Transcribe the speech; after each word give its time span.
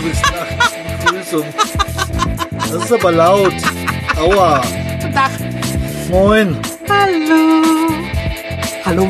bist 0.00 0.22
nachts. 0.22 0.74
Begrüßung. 1.04 1.44
Das 2.56 2.84
ist 2.84 2.92
aber 2.92 3.12
laut. 3.12 3.54
Aua. 4.16 4.62
Guten 5.00 5.14
Tag. 5.14 5.30
Moin. 6.10 6.56
Hallo. 6.88 7.62
Hallo 8.84 9.08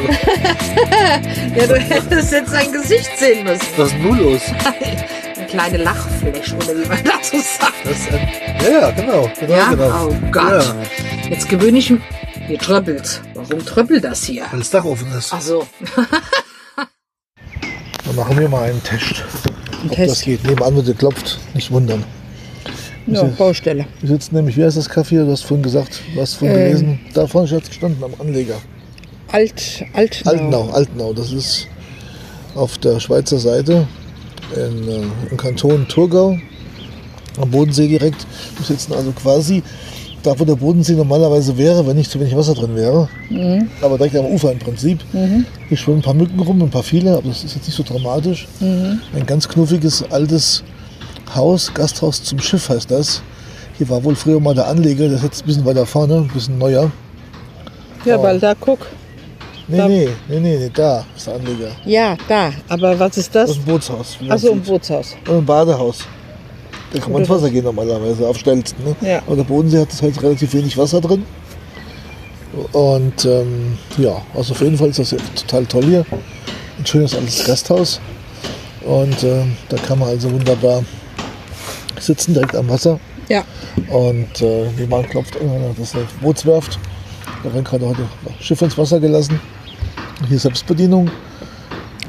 Ja, 1.56 1.66
du 1.66 1.76
hättest 1.76 2.32
jetzt 2.32 2.50
sein 2.50 2.72
Gesicht 2.72 3.10
sehen 3.18 3.44
müssen. 3.44 3.62
Was 3.76 3.88
ist 3.92 3.98
nun 3.98 4.18
los? 4.18 4.40
Eine 5.36 5.46
kleine 5.46 5.76
Lachfläche, 5.78 6.56
oder 6.56 6.68
wie 6.80 6.88
man 6.88 6.98
dazu 7.04 7.36
sagt. 7.36 7.74
Das 7.84 8.08
ein, 8.12 8.28
ja, 8.64 8.80
ja, 8.80 8.90
genau. 8.90 9.30
genau, 9.38 9.52
Ja? 9.54 9.70
genau. 9.70 10.08
Oh 10.08 10.14
Gott. 10.32 10.64
Ja, 10.64 10.74
Jetzt 11.30 11.48
gewöhne 11.48 11.78
ich 11.78 11.90
mich. 11.90 12.00
Hier 12.46 12.58
tröppelt. 12.58 13.22
Warum 13.34 13.64
tröppelt 13.64 14.04
das 14.04 14.24
hier? 14.24 14.44
weil 14.50 14.58
das 14.58 14.70
Dach 14.70 14.84
offen 14.84 15.10
ist. 15.16 15.32
Ach 15.32 15.40
so. 15.40 15.66
Dann 18.04 18.16
machen 18.16 18.38
wir 18.38 18.48
mal 18.48 18.64
einen 18.70 18.82
Test. 18.82 19.24
Ein 19.82 19.90
Ob 19.90 19.96
Test. 19.96 20.10
das 20.10 20.20
geht. 20.22 20.44
Nebenan 20.44 20.74
wird 20.76 20.86
geklopft. 20.86 21.38
Nicht 21.54 21.70
wundern. 21.70 22.04
Ja, 23.06 23.22
Baustelle. 23.24 23.86
Wir 24.00 24.08
sitzen 24.08 24.34
nämlich, 24.34 24.56
wie 24.56 24.64
heißt 24.64 24.76
das 24.76 24.90
Café? 24.90 25.24
Du 25.24 25.30
hast 25.30 25.42
vorhin 25.42 25.62
gesagt, 25.62 26.00
hast 26.18 26.34
vorhin 26.34 26.56
Ähm. 26.56 26.64
gelesen. 26.64 27.00
Da 27.14 27.26
vorne 27.26 27.48
hat 27.50 27.62
es 27.62 27.68
gestanden, 27.68 28.02
am 28.02 28.14
Anleger. 28.18 28.56
Alt, 29.34 29.84
Altnau. 29.94 30.30
Altenau, 30.30 30.70
Altenau. 30.70 31.12
Das 31.12 31.32
ist 31.32 31.66
auf 32.54 32.78
der 32.78 33.00
Schweizer 33.00 33.36
Seite 33.36 33.84
in, 34.54 34.88
äh, 34.88 35.02
im 35.28 35.36
Kanton 35.36 35.88
Thurgau, 35.88 36.38
am 37.40 37.50
Bodensee 37.50 37.88
direkt. 37.88 38.28
Wir 38.56 38.64
sitzen 38.64 38.92
also 38.92 39.10
quasi 39.10 39.64
da, 40.22 40.38
wo 40.38 40.44
der 40.44 40.54
Bodensee 40.54 40.92
normalerweise 40.92 41.58
wäre, 41.58 41.84
wenn 41.84 41.96
nicht 41.96 42.12
zu 42.12 42.20
wenig 42.20 42.36
Wasser 42.36 42.54
drin 42.54 42.76
wäre. 42.76 43.08
Aber 43.82 43.98
direkt 43.98 44.14
am 44.14 44.26
Ufer 44.26 44.52
im 44.52 44.60
Prinzip. 44.60 45.00
Hier 45.68 45.76
schwimmen 45.76 45.98
ein 45.98 46.02
paar 46.02 46.14
Mücken 46.14 46.38
rum, 46.38 46.62
ein 46.62 46.70
paar 46.70 46.84
viele, 46.84 47.16
aber 47.16 47.26
das 47.26 47.42
ist 47.42 47.56
jetzt 47.56 47.66
nicht 47.66 47.76
so 47.76 47.82
dramatisch. 47.82 48.46
Ein 48.60 49.26
ganz 49.26 49.48
knuffiges, 49.48 50.04
altes 50.12 50.62
Haus, 51.34 51.74
Gasthaus 51.74 52.22
zum 52.22 52.38
Schiff 52.38 52.68
heißt 52.68 52.88
das. 52.88 53.20
Hier 53.78 53.88
war 53.88 54.04
wohl 54.04 54.14
früher 54.14 54.38
mal 54.38 54.54
der 54.54 54.68
Anleger, 54.68 55.08
der 55.08 55.16
ist 55.16 55.24
jetzt 55.24 55.42
ein 55.42 55.46
bisschen 55.46 55.64
weiter 55.64 55.86
vorne, 55.86 56.18
ein 56.18 56.28
bisschen 56.28 56.56
neuer. 56.56 56.92
Ja, 58.04 58.22
weil 58.22 58.38
da 58.38 58.54
guck. 58.54 58.86
Nee, 59.66 59.76
Da- 59.78 59.88
nee, 59.88 60.08
nee, 60.28 60.40
nee, 60.40 60.56
nee, 60.58 60.70
da 60.74 61.04
ist 61.16 61.26
der 61.26 61.34
Anleger. 61.36 61.70
Ja, 61.86 62.16
da. 62.28 62.50
Aber 62.68 62.98
was 62.98 63.16
ist 63.16 63.34
Das 63.34 63.48
das? 63.48 63.50
ist 63.56 63.62
ein 63.62 63.64
Bootshaus. 63.64 64.18
Achso, 64.28 64.52
ein. 64.52 64.62
Bootshaus. 64.62 65.16
Und 65.28 65.38
ein 65.38 65.44
Badehaus. 65.46 65.98
Da 66.92 67.00
kann 67.00 67.12
man 67.12 67.22
ins 67.22 67.30
Wasser 67.30 67.50
gehen 67.50 67.64
normalerweise, 67.64 68.28
auf 68.28 68.36
Stelzen. 68.38 68.76
Ne? 68.84 68.94
Ja. 69.08 69.22
Aber 69.26 69.36
der 69.36 69.44
Bodensee 69.44 69.80
hat 69.80 69.88
halt 70.02 70.22
relativ 70.22 70.52
wenig 70.52 70.76
Wasser 70.76 71.00
drin. 71.00 71.24
Und 72.72 73.24
ähm, 73.24 73.78
ja, 73.98 74.20
also 74.34 74.52
auf 74.52 74.60
jeden 74.60 74.76
Fall 74.78 74.88
ist 74.90 74.98
das 75.00 75.10
hier 75.10 75.18
total 75.34 75.66
toll 75.66 75.84
hier. 75.84 76.06
Ein 76.78 76.86
schönes 76.86 77.14
altes 77.14 77.44
Gasthaus. 77.44 78.00
Und 78.84 79.22
ähm, 79.24 79.56
da 79.70 79.76
kann 79.78 79.98
man 79.98 80.08
also 80.10 80.30
wunderbar 80.30 80.84
sitzen, 81.98 82.34
direkt 82.34 82.54
am 82.54 82.68
Wasser. 82.68 83.00
Ja. 83.28 83.42
Und 83.88 84.40
äh, 84.42 84.68
nebenan 84.78 85.08
klopft 85.08 85.40
einer, 85.40 85.70
das 85.76 85.88
ist 85.88 85.94
eine 85.96 86.04
Bootswerft. 86.20 86.78
Da 87.42 87.52
werden 87.52 87.64
gerade 87.64 87.88
heute 87.88 88.02
Schiffe 88.40 88.66
ins 88.66 88.76
Wasser 88.78 89.00
gelassen. 89.00 89.40
Hier 90.28 90.38
Selbstbedienung. 90.38 91.10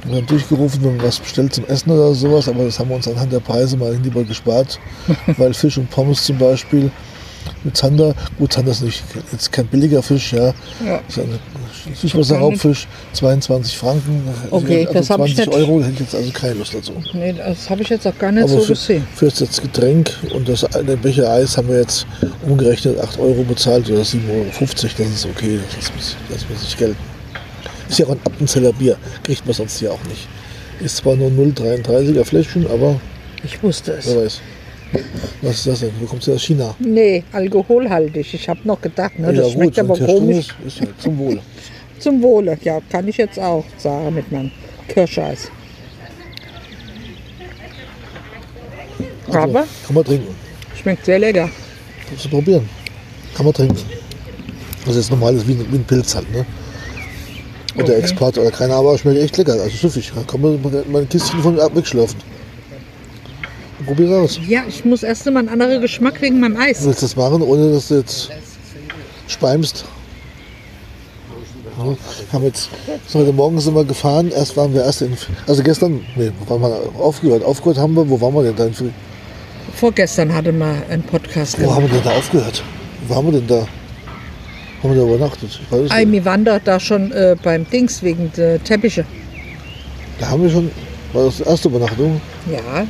Wir 0.04 0.16
werden 0.16 0.28
durchgerufen, 0.28 0.84
wenn 0.84 0.98
man 0.98 1.06
was 1.08 1.20
bestellt 1.20 1.54
zum 1.54 1.66
Essen 1.66 1.90
oder 1.92 2.14
sowas, 2.14 2.48
aber 2.48 2.66
das 2.66 2.78
haben 2.78 2.90
wir 2.90 2.96
uns 2.96 3.08
anhand 3.08 3.34
der 3.34 3.40
Preise 3.40 3.76
mal 3.76 3.96
lieber 3.96 4.24
gespart. 4.24 4.80
weil 5.38 5.54
Fisch 5.54 5.78
und 5.78 5.90
Pommes 5.90 6.24
zum 6.24 6.38
Beispiel 6.38 6.92
mit 7.64 7.76
Zander, 7.76 8.14
gut, 8.38 8.54
Zander 8.54 8.72
ist 8.72 8.82
nicht, 8.82 9.04
jetzt 9.32 9.52
kein 9.52 9.68
billiger 9.68 10.02
Fisch, 10.02 10.34
ja. 10.34 10.54
Ja. 10.86 11.02
Das 11.08 11.18
ist 11.18 11.24
ein 11.24 11.40
Süßwasserraubfisch, 11.96 12.88
22 13.14 13.78
Franken. 13.78 14.22
Okay, 14.52 14.86
also 14.88 15.00
das 15.00 15.10
hab 15.10 15.26
ich 15.26 15.36
20 15.36 15.48
nicht. 15.48 15.58
Euro, 15.58 15.84
hätte 15.84 15.94
ich 15.94 16.00
jetzt 16.02 16.16
also 16.16 16.32
keine 16.32 16.54
Lust 16.56 16.74
dazu. 16.74 16.94
Nee, 17.14 17.34
das 17.34 17.70
habe 17.70 17.82
ich 17.82 17.90
jetzt 17.90 18.08
auch 18.08 18.18
gar 18.18 18.32
nicht 18.32 18.44
Aber 18.44 18.54
so 18.54 18.62
für, 18.62 18.74
gesehen. 18.74 19.08
für 19.16 19.30
das 19.30 19.62
Getränk 19.62 20.12
und 20.34 20.48
das 20.48 20.64
eine 20.76 20.98
Becher 20.98 21.30
Eis 21.30 21.58
haben 21.58 21.70
wir 21.70 21.80
jetzt 21.80 22.06
umgerechnet 22.48 23.00
8 23.00 23.20
Euro 23.20 23.44
bezahlt 23.44 23.90
oder 23.90 24.02
7,50 24.02 24.30
Euro. 24.30 24.46
Das 24.60 24.84
ist 24.84 25.26
okay, 25.26 25.60
das 25.76 25.94
muss, 25.94 26.16
das 26.30 26.50
muss 26.50 26.64
ich 26.64 26.78
gelten. 26.78 27.15
Ist 27.90 28.00
ja 28.00 28.06
auch 28.08 28.12
ein 28.12 28.20
Appenzeller 28.26 28.74
Bier, 28.74 28.98
kriegt 29.24 29.46
man 29.46 29.54
sonst 29.54 29.80
hier 29.80 29.92
auch 29.92 30.04
nicht. 30.06 30.28
Ist 30.80 30.98
zwar 30.98 31.16
nur 31.16 31.30
0,33er 31.30 32.26
Fläschchen, 32.26 32.68
aber 32.70 33.00
Ich 33.44 33.62
wusste 33.64 33.94
es. 33.94 34.08
wer 34.08 34.24
weiß. 34.26 34.42
Was 35.42 35.56
ist 35.56 35.68
das 35.68 35.80
denn? 35.82 35.92
Wo 36.00 36.06
kommt 36.06 36.24
sie 36.24 36.32
aus 36.34 36.42
China? 36.44 36.74
Nee, 36.80 37.24
alkoholhaltig. 37.32 38.34
Ich 38.34 38.48
habe 38.50 38.60
noch 38.64 38.80
gedacht, 38.82 39.18
ne, 39.20 39.34
das 39.34 39.48
ja 39.48 39.52
schmeckt 39.54 39.78
wenn 39.78 39.90
aber 39.92 40.00
komisch. 40.00 40.48
Ist, 40.66 40.76
ist 40.76 40.80
ja 40.82 40.88
zum 41.00 41.18
Wohle. 41.18 41.42
Zum 42.00 42.22
Wohle. 42.22 42.58
Ja, 42.62 42.82
kann 42.90 43.08
ich 43.08 43.16
jetzt 43.18 43.40
auch 43.40 43.64
sagen 43.78 44.14
mit 44.14 44.30
meinem 44.32 44.52
Kirscheis. 44.90 45.50
Also, 49.28 49.40
Aber 49.40 49.66
Kann 49.86 49.96
man 49.96 50.04
trinken. 50.04 50.36
schmeckt 50.80 51.06
sehr 51.06 51.20
lecker. 51.20 51.50
Kannst 52.08 52.26
du 52.26 52.30
probieren. 52.30 52.70
Kann 53.36 53.46
man 53.46 53.54
trinken. 53.54 53.78
Das 54.86 54.96
ist 54.96 55.10
normal, 55.10 55.34
das 55.34 55.44
ist 55.44 55.48
wie, 55.48 55.54
ein- 55.54 55.66
wie 55.72 55.78
ein 55.78 55.84
Pilz 55.84 56.14
halt, 56.16 56.32
ne? 56.32 56.46
Oder 57.76 57.84
Okay. 57.84 57.94
Export 58.00 58.38
oder 58.38 58.52
keine 58.52 58.74
Ahnung, 58.74 58.88
aber 58.90 58.98
schmeckt 58.98 59.20
echt 59.20 59.38
lecker. 59.38 59.54
Also 59.54 59.70
süffig. 59.70 60.12
Da 60.16 60.22
kann 60.24 60.42
man 60.42 60.60
mal 60.92 61.02
ein 61.02 61.10
Kistchen 61.10 61.42
von 61.42 61.58
wegschlürfen. 61.58 62.20
Probier's 63.86 64.12
aus. 64.12 64.40
Ja, 64.48 64.64
ich 64.68 64.86
muss 64.86 65.04
erst 65.04 65.26
mal 65.26 65.40
einen 65.40 65.50
anderen 65.50 65.82
Geschmack 65.82 66.22
wegen 66.22 66.40
meinem 66.40 66.58
Eis. 66.58 66.80
Du 66.80 66.86
willst 66.86 67.04
das 67.04 67.16
machen, 67.16 67.42
ohne 67.42 67.72
dass 67.74 67.90
du 67.90 67.96
jetzt 67.96 68.30
speimst? 69.28 69.86
Ja, 71.78 71.96
haben 72.32 72.44
jetzt, 72.46 72.70
heute 73.14 73.34
Morgen 73.34 73.60
sind 73.60 73.76
wir 73.76 73.84
gefahren. 73.84 74.32
Erst 74.32 74.56
waren 74.56 74.74
wir 74.74 74.84
erst 74.84 75.02
in, 75.02 75.18
also 75.46 75.62
gestern, 75.62 76.02
nee, 76.16 76.32
waren 76.48 76.62
wir 76.62 76.80
aufgehört? 76.98 77.44
Aufgehört 77.44 77.78
haben 77.78 77.94
wir, 77.96 78.10
wo 78.10 78.20
waren 78.22 78.34
wir 78.34 78.44
denn 78.44 78.56
da? 78.56 78.66
in- 78.66 78.94
Vorgestern 79.76 80.34
hatte 80.34 80.54
mal 80.54 80.84
einen 80.90 81.04
Podcast 81.04 81.58
Wo 81.58 81.64
gemacht. 81.64 81.76
haben 81.76 81.84
wir 81.84 81.90
denn 82.00 82.04
da 82.06 82.12
aufgehört? 82.12 82.64
Wo 83.08 83.16
waren 83.16 83.26
wir 83.26 83.32
denn 83.34 83.48
da? 83.48 83.68
Haben 84.86 84.96
wir 84.96 85.02
da 85.04 85.16
übernachtet? 85.16 85.50
Ich 85.64 85.72
weiß 85.72 85.90
Ei, 85.90 86.06
nicht. 86.06 86.12
wir 86.14 86.26
waren 86.26 86.46
doch 86.46 86.60
da 86.64 86.80
schon 86.80 87.12
äh, 87.12 87.36
beim 87.42 87.68
Dings 87.68 88.04
wegen 88.04 88.32
der 88.38 88.64
Teppiche. 88.64 89.04
Da 90.20 90.30
haben 90.30 90.44
wir 90.44 90.50
schon, 90.52 90.70
war 91.12 91.26
das 91.26 91.38
die 91.38 91.44
erste 91.44 91.70
Übernachtung? 91.70 92.22
Ja, 92.52 92.86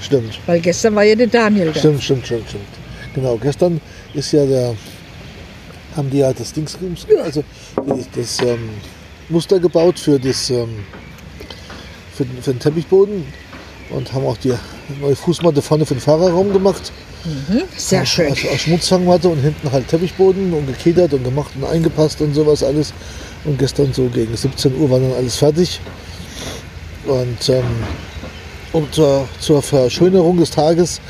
Stimmt. 0.00 0.38
weil 0.46 0.60
gestern 0.60 0.94
war 0.94 1.02
ja 1.02 1.16
der 1.16 1.26
Daniel 1.26 1.72
da. 1.72 1.78
Stimmt, 1.80 2.04
stimmt, 2.04 2.24
stimmt, 2.26 2.48
stimmt. 2.48 2.64
Genau, 3.16 3.36
gestern 3.36 3.80
ist 4.14 4.30
ja 4.30 4.46
der, 4.46 4.76
haben 5.96 6.08
die 6.08 6.18
ja 6.18 6.32
das 6.32 6.52
Dings, 6.52 6.78
also 7.24 7.42
das 8.14 8.38
ähm, 8.42 8.70
Muster 9.28 9.58
gebaut 9.58 9.98
für, 9.98 10.20
das, 10.20 10.50
ähm, 10.50 10.84
für, 12.14 12.26
den, 12.26 12.40
für 12.42 12.52
den 12.52 12.60
Teppichboden 12.60 13.24
und 13.90 14.12
haben 14.12 14.24
auch 14.24 14.36
die 14.36 14.54
neue 15.00 15.16
Fußmatte 15.16 15.62
vorne 15.62 15.84
für 15.84 15.94
den 15.94 16.00
Fahrerraum 16.00 16.52
gemacht. 16.52 16.92
Sehr 17.76 18.06
schön. 18.06 18.30
Also 18.30 18.48
aus 18.48 18.60
Schmutzfangmatte 18.60 19.28
und 19.28 19.40
hinten 19.40 19.70
halt 19.70 19.88
Teppichboden 19.88 20.52
und 20.52 20.66
gekedert 20.66 21.12
und 21.12 21.24
gemacht 21.24 21.52
und 21.56 21.64
eingepasst 21.64 22.20
und 22.20 22.34
sowas 22.34 22.62
alles. 22.62 22.92
Und 23.44 23.58
gestern 23.58 23.92
so 23.92 24.08
gegen 24.08 24.36
17 24.36 24.76
Uhr 24.78 24.90
war 24.90 25.00
dann 25.00 25.12
alles 25.12 25.36
fertig. 25.36 25.80
Und 27.06 27.48
ähm, 27.48 27.64
um 28.72 28.90
zur, 28.92 29.28
zur 29.40 29.62
Verschönerung 29.62 30.38
des 30.38 30.50
Tages 30.50 31.00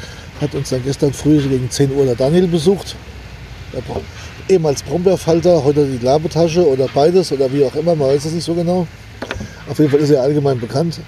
hat 0.40 0.54
uns 0.54 0.70
dann 0.70 0.82
gestern 0.84 1.12
früh 1.12 1.40
so 1.40 1.48
gegen 1.48 1.70
10 1.70 1.92
Uhr 1.94 2.04
der 2.04 2.14
Daniel 2.14 2.46
besucht. 2.46 2.96
Der 3.72 3.82
ehemals 4.48 4.82
Brombeerfalter, 4.82 5.62
heute 5.62 5.86
die 5.86 6.04
Labetasche 6.04 6.66
oder 6.66 6.88
beides 6.92 7.30
oder 7.30 7.52
wie 7.52 7.64
auch 7.64 7.74
immer, 7.76 7.94
man 7.94 8.08
weiß 8.08 8.24
es 8.24 8.32
nicht 8.32 8.44
so 8.44 8.54
genau. 8.54 8.86
Auf 9.68 9.78
jeden 9.78 9.90
Fall 9.90 10.00
ist 10.00 10.10
er 10.10 10.22
allgemein 10.22 10.58
bekannt. 10.58 11.00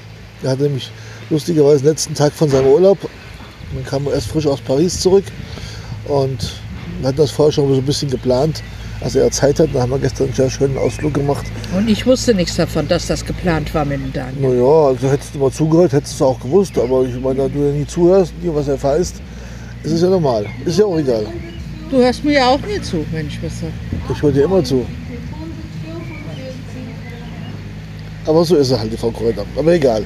Er 0.42 0.50
hatte 0.50 0.64
nämlich 0.64 0.90
lustigerweise 1.30 1.78
den 1.78 1.88
letzten 1.88 2.14
Tag 2.14 2.32
von 2.32 2.48
seinem 2.48 2.66
Urlaub. 2.66 2.98
Man 3.74 3.84
kam 3.84 4.06
erst 4.06 4.28
frisch 4.28 4.46
aus 4.46 4.60
Paris 4.60 5.00
zurück 5.00 5.24
und 6.06 6.52
wir 7.00 7.08
hatten 7.08 7.18
das 7.18 7.30
vorher 7.30 7.52
schon 7.52 7.68
so 7.68 7.80
ein 7.80 7.86
bisschen 7.86 8.10
geplant. 8.10 8.62
Als 9.00 9.16
er 9.16 9.28
Zeit 9.32 9.58
hat, 9.58 9.70
dann 9.72 9.82
haben 9.82 9.90
wir 9.90 9.98
gestern 9.98 10.26
einen 10.26 10.34
sehr 10.34 10.48
schönen 10.48 10.78
Ausflug 10.78 11.14
gemacht. 11.14 11.44
Und 11.76 11.88
ich 11.88 12.06
wusste 12.06 12.34
nichts 12.34 12.54
davon, 12.54 12.86
dass 12.86 13.08
das 13.08 13.24
geplant 13.24 13.74
war 13.74 13.84
mit 13.84 14.00
dem 14.00 14.12
Daniel. 14.12 14.50
Naja, 14.50 14.88
also 14.88 15.10
hättest 15.10 15.34
du 15.34 15.40
mal 15.40 15.50
zugehört, 15.50 15.92
hättest 15.92 16.20
du 16.20 16.24
es 16.24 16.30
auch 16.30 16.38
gewusst. 16.38 16.78
Aber 16.78 17.02
ich 17.04 17.18
meine, 17.20 17.36
da 17.36 17.48
du 17.48 17.64
ja 17.64 17.72
nie 17.72 17.86
zuhörst, 17.86 18.32
nie 18.40 18.50
was 18.54 18.68
erfährst, 18.68 19.16
ist 19.82 19.92
es 19.92 20.02
ja 20.02 20.08
normal. 20.08 20.46
Ist 20.64 20.78
ja 20.78 20.84
auch 20.84 20.96
egal. 20.96 21.26
Du 21.90 21.96
hörst 21.96 22.24
mir 22.24 22.34
ja 22.34 22.48
auch 22.48 22.60
nie 22.60 22.80
zu, 22.80 23.04
wenn 23.10 23.26
ich 23.26 23.42
was 23.42 23.58
sage. 23.58 23.72
Ich 24.12 24.22
höre 24.22 24.30
dir 24.30 24.44
immer 24.44 24.62
zu. 24.62 24.86
Aber 28.26 28.44
so 28.44 28.56
ist 28.56 28.70
er 28.70 28.80
halt, 28.80 28.92
die 28.92 28.96
Frau 28.96 29.10
Kräuter. 29.10 29.44
Aber 29.56 29.72
egal. 29.72 30.04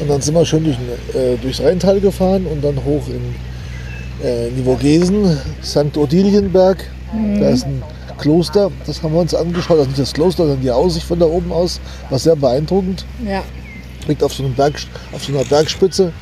Und 0.00 0.08
dann 0.08 0.20
sind 0.20 0.34
wir 0.34 0.44
schön 0.46 0.64
durch, 0.64 0.76
äh, 1.14 1.36
durchs 1.36 1.60
Rheintal 1.60 2.00
gefahren 2.00 2.46
und 2.46 2.64
dann 2.64 2.76
hoch 2.84 3.02
in, 3.08 4.26
äh, 4.26 4.48
in 4.48 4.56
die 4.56 4.62
Vogesen, 4.62 5.38
St. 5.62 5.96
Odilienberg. 5.96 6.84
Da 7.40 7.48
ist 7.48 7.66
ein 7.66 7.82
Kloster, 8.18 8.70
das 8.86 9.02
haben 9.02 9.14
wir 9.14 9.20
uns 9.20 9.34
angeschaut. 9.34 9.78
Also 9.78 9.88
nicht 9.88 9.98
das 9.98 10.12
Kloster, 10.12 10.44
sondern 10.44 10.62
die 10.62 10.70
Aussicht 10.70 11.06
von 11.06 11.18
da 11.18 11.26
oben 11.26 11.52
aus, 11.52 11.80
war 12.08 12.18
sehr 12.18 12.36
beeindruckend. 12.36 13.04
Ja. 13.26 13.42
Liegt 14.06 14.22
auf 14.22 14.32
so, 14.32 14.44
Berg, 14.48 14.74
auf 15.12 15.24
so 15.24 15.32
einer 15.32 15.44
Bergspitze. 15.44 16.12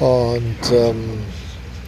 Und 0.00 0.72
ähm, 0.72 1.20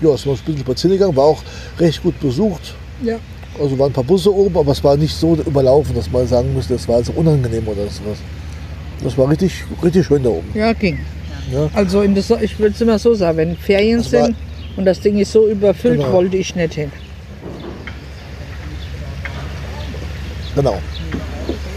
ja, 0.01 0.11
es 0.11 0.27
war 0.27 0.35
ein 0.35 0.39
bisschen 0.45 0.61
spazieren 0.61 0.99
gegangen, 0.99 1.17
war 1.17 1.25
auch 1.25 1.43
recht 1.79 2.03
gut 2.03 2.19
besucht. 2.21 2.75
Ja. 3.03 3.17
Also 3.61 3.79
waren 3.79 3.91
ein 3.91 3.95
paar 3.95 4.05
Busse 4.05 4.33
oben, 4.33 4.57
aber 4.57 4.73
es 4.73 4.83
war 4.85 4.97
nicht 4.97 5.15
so 5.15 5.35
überlaufen, 5.35 5.95
dass 5.95 6.11
man 6.11 6.27
sagen 6.27 6.55
müsste, 6.55 6.75
es 6.75 6.87
war 6.89 6.97
also 6.97 7.13
unangenehm 7.13 7.67
oder 7.69 7.85
sowas. 7.85 8.19
Das 9.02 9.19
war 9.19 9.28
richtig, 9.28 9.64
richtig 9.82 10.06
schön 10.06 10.22
da 10.22 10.31
oben. 10.31 10.49
Ja, 10.54 10.72
ging. 10.72 10.99
Ja. 11.52 11.69
Also 11.75 12.02
in 12.02 12.14
das, 12.14 12.31
ich 12.31 12.58
würde 12.58 12.75
es 12.75 12.81
immer 12.81 12.99
so 12.99 13.14
sagen, 13.14 13.38
wenn 13.38 13.56
Ferien 13.56 13.99
Das 13.99 14.10
sind 14.10 14.37
und 14.76 14.84
das 14.84 15.00
Ding 15.00 15.19
ist 15.19 15.32
so 15.32 15.49
überfüllt, 15.49 15.99
Genau. 16.00 16.12
wollte 16.12 16.37
ich 16.37 16.54
nicht 16.54 16.75
hin. 16.75 16.93
Genau. 20.54 20.78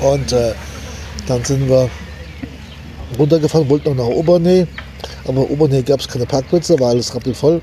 Und 0.02 0.32
äh, 0.34 0.54
dann 1.28 1.44
sind 1.44 1.68
wir 1.70 1.90
runtergefahren, 3.18 3.70
wollten 3.70 3.96
noch 3.96 4.08
nach 4.08 4.16
Obernähe. 4.16 4.68
Aber 5.24 5.42
in 5.42 5.50
Obernähe 5.50 5.84
gab 5.84 6.00
es 6.00 6.08
keine 6.08 6.26
Parkplätze, 6.26 6.80
war 6.80 6.90
alles 6.90 7.14
rappelvoll. 7.16 7.62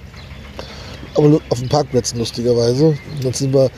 Aber 1.15 1.41
auf 1.51 1.61
den 1.61 1.69
Parkplätzen 1.69 2.19
lustigerweise. 2.19 2.87
Und 2.87 3.25
dann 3.25 3.33
sind 3.33 3.53
wir 3.55 3.71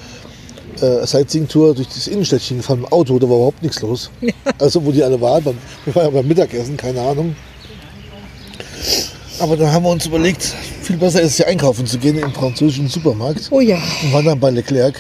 äh, 1.03 1.07
Sightseeing-Tour 1.07 1.75
durch 1.75 1.89
das 1.89 2.07
Innenstädtchen 2.07 2.59
gefahren 2.59 2.81
im 2.81 2.87
Auto, 2.93 3.19
da 3.19 3.29
war 3.29 3.37
überhaupt 3.37 3.63
nichts 3.63 3.81
los. 3.83 4.11
Also 4.59 4.85
wo 4.85 4.93
die 4.93 5.03
alle 5.03 5.21
waren, 5.21 5.43
beim, 5.45 5.59
wir 5.85 5.95
waren 5.95 6.05
ja 6.07 6.11
beim 6.11 6.27
Mittagessen, 6.29 6.77
keine 6.77 7.01
Ahnung. 7.01 7.35
Aber 9.41 9.57
dann 9.57 9.73
haben 9.73 9.85
wir 9.85 9.91
uns 9.91 10.07
überlegt, 10.07 10.43
viel 10.83 10.97
besser 10.97 11.21
ist 11.21 11.33
es 11.33 11.39
ja 11.39 11.47
einkaufen 11.47 11.87
zu 11.87 11.99
gehen 11.99 12.19
im 12.19 12.33
französischen 12.33 12.89
Supermarkt. 12.89 13.49
Oh 13.51 13.61
ja, 13.61 13.79
Und 14.03 14.13
waren 14.13 14.25
dann 14.25 14.39
bei 14.41 14.51
Leclerc. 14.51 14.95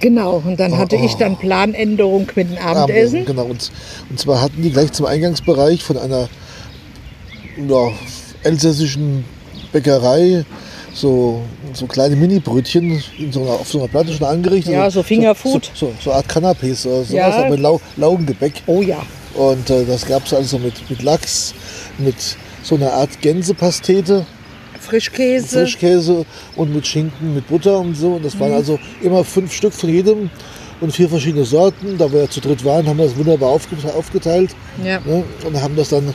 genau. 0.00 0.42
Und 0.44 0.60
dann 0.60 0.76
hatte 0.76 0.96
Oh, 0.96 1.04
ich 1.04 1.14
dann 1.14 1.38
Planänderung 1.38 2.26
mit 2.34 2.50
dem 2.50 2.58
Abendessen. 2.58 3.24
Genau. 3.24 3.44
Und, 3.46 3.70
und 4.10 4.20
zwar 4.20 4.42
hatten 4.42 4.62
die 4.62 4.70
gleich 4.70 4.92
zum 4.92 5.06
Eingangsbereich 5.06 5.82
von 5.82 5.96
einer 5.96 6.28
ja, 7.68 7.90
elsässischen 8.42 9.24
Bäckerei 9.72 10.44
so, 10.94 11.40
so 11.72 11.86
kleine 11.86 12.14
Mini-Brötchen 12.16 13.02
in 13.18 13.32
so 13.32 13.42
einer, 13.42 13.50
auf 13.52 13.68
so 13.68 13.78
einer 13.80 13.88
Platte 13.88 14.12
schon 14.12 14.26
angerichtet. 14.26 14.72
Ja, 14.72 14.90
so 14.90 15.02
Fingerfood. 15.02 15.70
So, 15.74 15.86
so, 15.88 15.92
so 16.02 16.10
eine 16.10 16.18
Art 16.18 16.26
Canapés 16.30 16.86
oder 16.86 16.98
sowas, 17.04 17.10
Ja. 17.10 17.26
aber 17.30 17.50
mit 17.50 17.60
Lau 17.60 17.80
Laugengebäck. 17.96 18.62
Oh 18.66 18.80
ja, 18.80 19.02
Und 19.34 19.68
äh, 19.70 19.84
das 19.84 20.06
gab 20.06 20.24
es 20.26 20.32
also 20.32 20.58
mit, 20.58 20.88
mit 20.88 21.02
Lachs, 21.02 21.52
mit 21.98 22.14
so 22.62 22.76
einer 22.76 22.92
Art 22.92 23.20
Gänsepastete, 23.20 24.24
Frischkäse. 24.80 25.60
Frischkäse 25.60 26.24
und 26.56 26.74
mit 26.74 26.86
Schinken, 26.86 27.34
mit 27.34 27.48
Butter 27.48 27.78
und 27.80 27.94
so. 27.96 28.14
Und 28.14 28.24
das 28.24 28.34
Mhm. 28.34 28.40
waren 28.40 28.52
also 28.52 28.78
immer 29.02 29.24
fünf 29.24 29.52
Stück 29.52 29.72
von 29.72 29.88
jedem 29.90 30.30
und 30.80 30.92
vier 30.92 31.08
verschiedene 31.08 31.44
Sorten. 31.44 31.96
Da 31.98 32.12
wir 32.12 32.20
ja 32.22 32.28
zu 32.30 32.40
dritt 32.40 32.64
waren, 32.64 32.86
haben 32.86 32.98
wir 32.98 33.06
das 33.06 33.16
wunderbar 33.16 33.50
aufge- 33.50 33.92
aufgeteilt 33.96 34.50
Ja. 34.84 35.00
ne? 35.04 35.24
und 35.46 35.60
haben 35.60 35.74
das 35.76 35.88
dann 35.88 36.14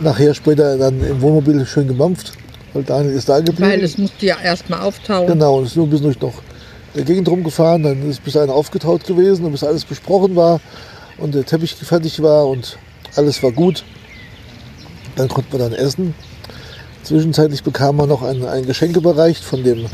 nachher 0.00 0.34
später 0.34 0.76
dann 0.76 1.00
im 1.02 1.20
Wohnmobil 1.22 1.64
schön 1.66 1.88
gemampft, 1.88 2.32
weil 2.74 2.82
Daniel 2.82 3.14
ist 3.14 3.28
da 3.28 3.38
geblieben. 3.38 3.70
Weil 3.70 3.82
es 3.82 3.96
musste 3.96 4.26
ja 4.26 4.38
erstmal 4.40 4.80
auftauchen. 4.80 5.28
Genau, 5.28 5.58
und 5.58 5.64
ist 5.64 5.76
nur 5.76 5.86
ein 5.86 5.90
bisschen 5.90 6.06
durch 6.06 6.20
noch 6.20 6.42
der 6.94 7.04
Gegend 7.04 7.28
rumgefahren, 7.28 7.82
dann 7.82 8.08
ist 8.08 8.22
bis 8.22 8.34
dahin 8.34 8.50
aufgetaut 8.50 9.04
gewesen 9.04 9.44
und 9.44 9.52
bis 9.52 9.64
alles 9.64 9.84
besprochen 9.84 10.36
war 10.36 10.60
und 11.18 11.34
der 11.34 11.44
Teppich 11.44 11.74
fertig 11.74 12.22
war 12.22 12.46
und 12.46 12.78
alles 13.16 13.42
war 13.42 13.52
gut. 13.52 13.84
Dann 15.16 15.28
konnten 15.28 15.52
wir 15.52 15.58
dann 15.58 15.72
essen. 15.72 16.14
Zwischenzeitlich 17.02 17.62
bekam 17.62 17.96
man 17.96 18.08
noch 18.08 18.22
einen, 18.22 18.44
einen 18.44 18.66
Geschenk 18.66 18.96
überreicht 18.96 19.42
von 19.44 19.62
dem 19.62 19.86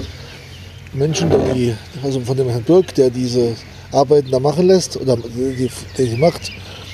Menschen, 0.93 1.31
die, 1.55 1.75
also 2.03 2.21
von 2.21 2.37
dem 2.37 2.49
Herrn 2.49 2.63
Birk, 2.63 2.95
der 2.95 3.11
diese 3.11 3.55
Arbeiten 3.93 4.31
da 4.31 4.39
machen 4.39 4.67
lässt 4.67 4.97
oder 4.97 5.17
die, 5.17 5.71
der 5.99 6.07
die 6.07 6.17
macht. 6.17 6.51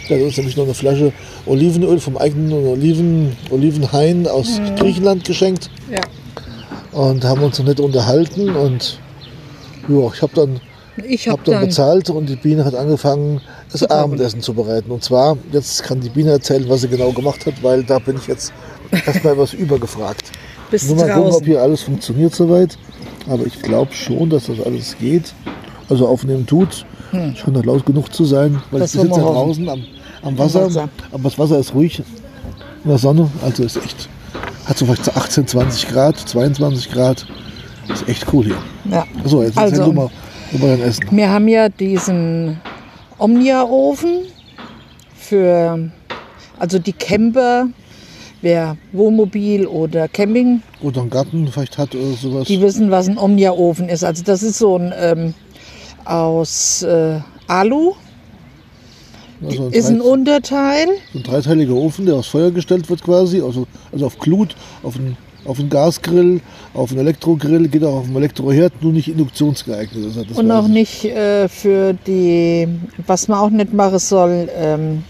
Hat 0.08 0.20
uns 0.20 0.36
nämlich 0.36 0.56
noch 0.56 0.64
eine 0.64 0.74
Flasche 0.74 1.12
Olivenöl 1.46 1.98
vom 1.98 2.16
eigenen 2.16 2.52
Oliven, 2.52 3.36
Olivenhain 3.50 4.26
aus 4.28 4.60
Griechenland 4.78 5.24
geschenkt 5.24 5.70
Ja. 5.90 6.00
und 6.92 7.24
haben 7.24 7.42
uns 7.42 7.58
noch 7.58 7.66
nett 7.66 7.80
unterhalten 7.80 8.50
und 8.54 8.98
ja, 9.88 10.10
ich 10.14 10.22
habe 10.22 10.32
dann, 10.34 10.60
Ich 11.08 11.26
hab 11.28 11.38
habe 11.38 11.42
dann 11.50 11.54
dann, 11.60 11.68
bezahlt 11.68 12.10
und 12.10 12.28
die 12.28 12.36
Biene 12.36 12.64
hat 12.64 12.74
angefangen, 12.74 13.40
das 13.70 13.80
Zu. 13.80 13.90
Abendessen 13.90 14.40
zu 14.40 14.54
bereiten. 14.54 14.90
Und 14.90 15.02
zwar, 15.04 15.36
jetzt 15.52 15.82
kann 15.82 16.00
die 16.00 16.08
Biene 16.08 16.30
erzählen, 16.30 16.64
was 16.68 16.80
sie 16.82 16.88
genau 16.88 17.10
gemacht 17.12 17.44
hat, 17.46 17.54
weil 17.62 17.82
da 17.84 17.98
bin 17.98 18.16
ich 18.16 18.26
jetzt 18.26 18.52
erstmal 19.04 19.32
etwas 19.34 19.52
übergefragt. 19.54 20.30
bis 20.70 20.86
Nur 20.88 20.96
mal 20.96 21.06
gucken, 21.08 21.22
ob 21.22 21.30
draußen. 21.30 21.46
hier 21.46 21.62
alles 21.62 21.82
funktioniert 21.82 22.34
soweit. 22.34 22.78
Aber 23.28 23.44
ich 23.44 23.60
glaube 23.62 23.92
schon, 23.92 24.30
dass 24.30 24.46
das 24.46 24.60
alles 24.64 24.96
geht. 24.98 25.32
Also 25.88 26.06
aufnehmen 26.08 26.46
tut. 26.46 26.84
Schon 27.36 27.54
noch 27.54 27.64
laut 27.64 27.86
genug 27.86 28.12
zu 28.12 28.24
sein, 28.24 28.60
weil 28.70 28.80
Hm. 28.80 28.80
Das 28.80 28.94
ich 28.94 29.00
sitze 29.00 29.20
draußen 29.20 29.68
am, 29.68 29.84
am 30.26 30.38
Wasser, 30.38 30.66
Wasser. 30.66 30.88
Aber 31.12 31.22
das 31.24 31.38
Wasser 31.38 31.58
ist 31.58 31.74
ruhig 31.74 32.02
in 32.84 32.88
der 32.90 32.98
Sonne. 32.98 33.30
Also 33.42 33.62
ist 33.64 33.76
echt, 33.76 34.08
hat 34.66 34.76
so 34.78 34.84
vielleicht 34.84 35.04
so 35.04 35.12
18, 35.12 35.46
20 35.46 35.88
Grad, 35.88 36.18
22 36.18 36.90
Grad. 36.90 37.26
Ist 37.92 38.08
echt 38.08 38.26
cool 38.32 38.44
hier. 38.46 38.56
Ja. 38.90 39.04
So, 39.24 39.42
jetzt 39.42 39.56
erzähl 39.56 39.80
Also- 39.80 39.84
du 39.86 39.92
mal 39.92 40.10
über 40.52 40.66
dein 40.68 40.80
Essen. 40.82 41.04
Wir 41.10 41.30
haben 41.30 41.46
ja 41.48 41.68
diesen 41.68 42.60
Omnia-Ofen 43.18 44.22
für, 45.16 45.90
also 46.58 46.78
die 46.78 46.92
Camper, 46.92 47.68
wer 48.42 48.76
Wohnmobil 48.92 49.66
oder 49.66 50.08
Camping, 50.08 50.62
Oder 50.82 51.02
einen 51.02 51.10
Garten 51.10 51.48
vielleicht 51.48 51.78
hat 51.78 51.94
oder 51.94 52.12
sowas. 52.14 52.46
die 52.48 52.60
wissen, 52.60 52.90
was 52.90 53.08
ein 53.08 53.18
Omnia-Ofen 53.18 53.88
ist. 53.88 54.04
Also 54.04 54.22
das 54.24 54.42
ist 54.42 54.58
so 54.58 54.76
ein 54.78 54.92
ähm, 54.98 55.34
aus 56.04 56.82
äh, 56.82 57.20
Alu, 57.48 57.94
also 59.44 59.66
ein, 59.66 59.72
ist 59.72 59.88
ein 59.88 60.00
Unterteil. 60.00 60.86
so 61.12 61.18
ein 61.18 61.22
dreiteiliger 61.22 61.74
Ofen, 61.74 62.06
der 62.06 62.16
aufs 62.16 62.28
Feuer 62.28 62.50
gestellt 62.50 62.88
wird 62.88 63.02
quasi. 63.02 63.40
Also, 63.42 63.66
also 63.92 64.06
auf 64.06 64.18
Glut, 64.18 64.54
auf 64.82 64.96
einen, 64.96 65.16
auf 65.44 65.58
einen 65.60 65.68
Gasgrill, 65.70 66.40
auf 66.74 66.90
einen 66.90 67.00
Elektrogrill, 67.00 67.68
geht 67.68 67.84
auch 67.84 67.96
auf 67.98 68.04
einen 68.06 68.16
Elektroherd, 68.16 68.72
nur 68.82 68.92
nicht 68.92 69.08
induktionsgeeignet. 69.08 70.04
Also 70.04 70.40
Und 70.40 70.50
auch 70.50 70.66
ich. 70.66 70.70
nicht 70.72 71.04
äh, 71.04 71.48
für 71.48 71.92
die, 72.06 72.68
was 73.06 73.28
man 73.28 73.38
auch 73.38 73.50
nicht 73.50 73.72
machen 73.72 73.98
soll, 73.98 74.48
ähm, 74.56 75.04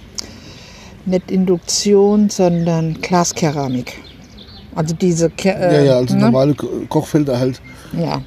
nicht 1.05 1.31
Induktion, 1.31 2.29
sondern 2.31 3.01
Glaskeramik. 3.01 3.99
Also 4.75 4.95
diese 4.95 5.31
Ke 5.31 5.49
Ja, 5.51 5.55
äh, 5.55 5.87
ja, 5.87 5.97
also 5.97 6.15
ne? 6.15 6.21
normale 6.23 6.55
Ko- 6.55 6.69
Kochfelder 6.89 7.39
halt. 7.39 7.61
Ja. 7.99 8.21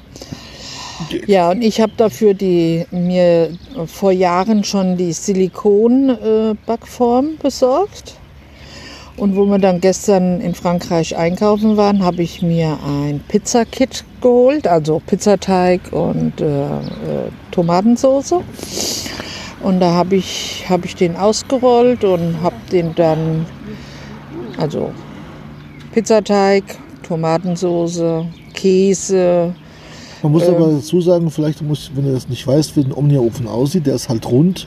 Ja, 1.26 1.50
und 1.50 1.62
ich 1.62 1.80
habe 1.80 1.92
dafür 1.96 2.34
die, 2.34 2.86
mir 2.90 3.50
vor 3.86 4.12
Jahren 4.12 4.62
schon 4.64 4.96
die 4.96 5.12
Silikon-Backform 5.12 7.38
besorgt. 7.42 8.16
Und 9.16 9.34
wo 9.36 9.44
wir 9.44 9.58
dann 9.58 9.80
gestern 9.80 10.40
in 10.40 10.54
Frankreich 10.54 11.16
einkaufen 11.16 11.76
waren, 11.76 12.02
habe 12.02 12.22
ich 12.22 12.42
mir 12.42 12.78
ein 12.86 13.20
Pizzakit 13.28 14.04
geholt, 14.22 14.66
also 14.66 15.02
Pizzateig 15.06 15.92
und 15.92 16.40
äh, 16.40 16.46
äh, 16.46 16.78
Tomatensauce. 17.50 18.36
Und 19.62 19.80
da 19.80 19.92
habe 19.92 20.16
ich, 20.16 20.64
hab 20.70 20.86
ich 20.86 20.96
den 20.96 21.16
ausgerollt 21.16 22.02
und 22.02 22.40
habe 22.42 22.56
den 22.72 22.94
dann, 22.94 23.44
also 24.56 24.90
Pizzateig, 25.92 26.64
Tomatensauce, 27.06 28.24
Käse, 28.54 29.54
Man 30.22 30.32
muss 30.32 30.42
Ähm. 30.48 30.54
aber 30.54 30.72
dazu 30.72 31.00
sagen, 31.00 31.30
vielleicht, 31.30 31.62
muss, 31.62 31.90
wenn 31.94 32.04
du 32.04 32.12
das 32.12 32.28
nicht 32.28 32.46
weißt, 32.46 32.76
wie 32.76 32.80
ein 32.80 32.92
Omnia-Ofen 32.92 33.46
aussieht, 33.46 33.86
der 33.86 33.94
ist 33.94 34.08
halt 34.08 34.26
rund 34.30 34.66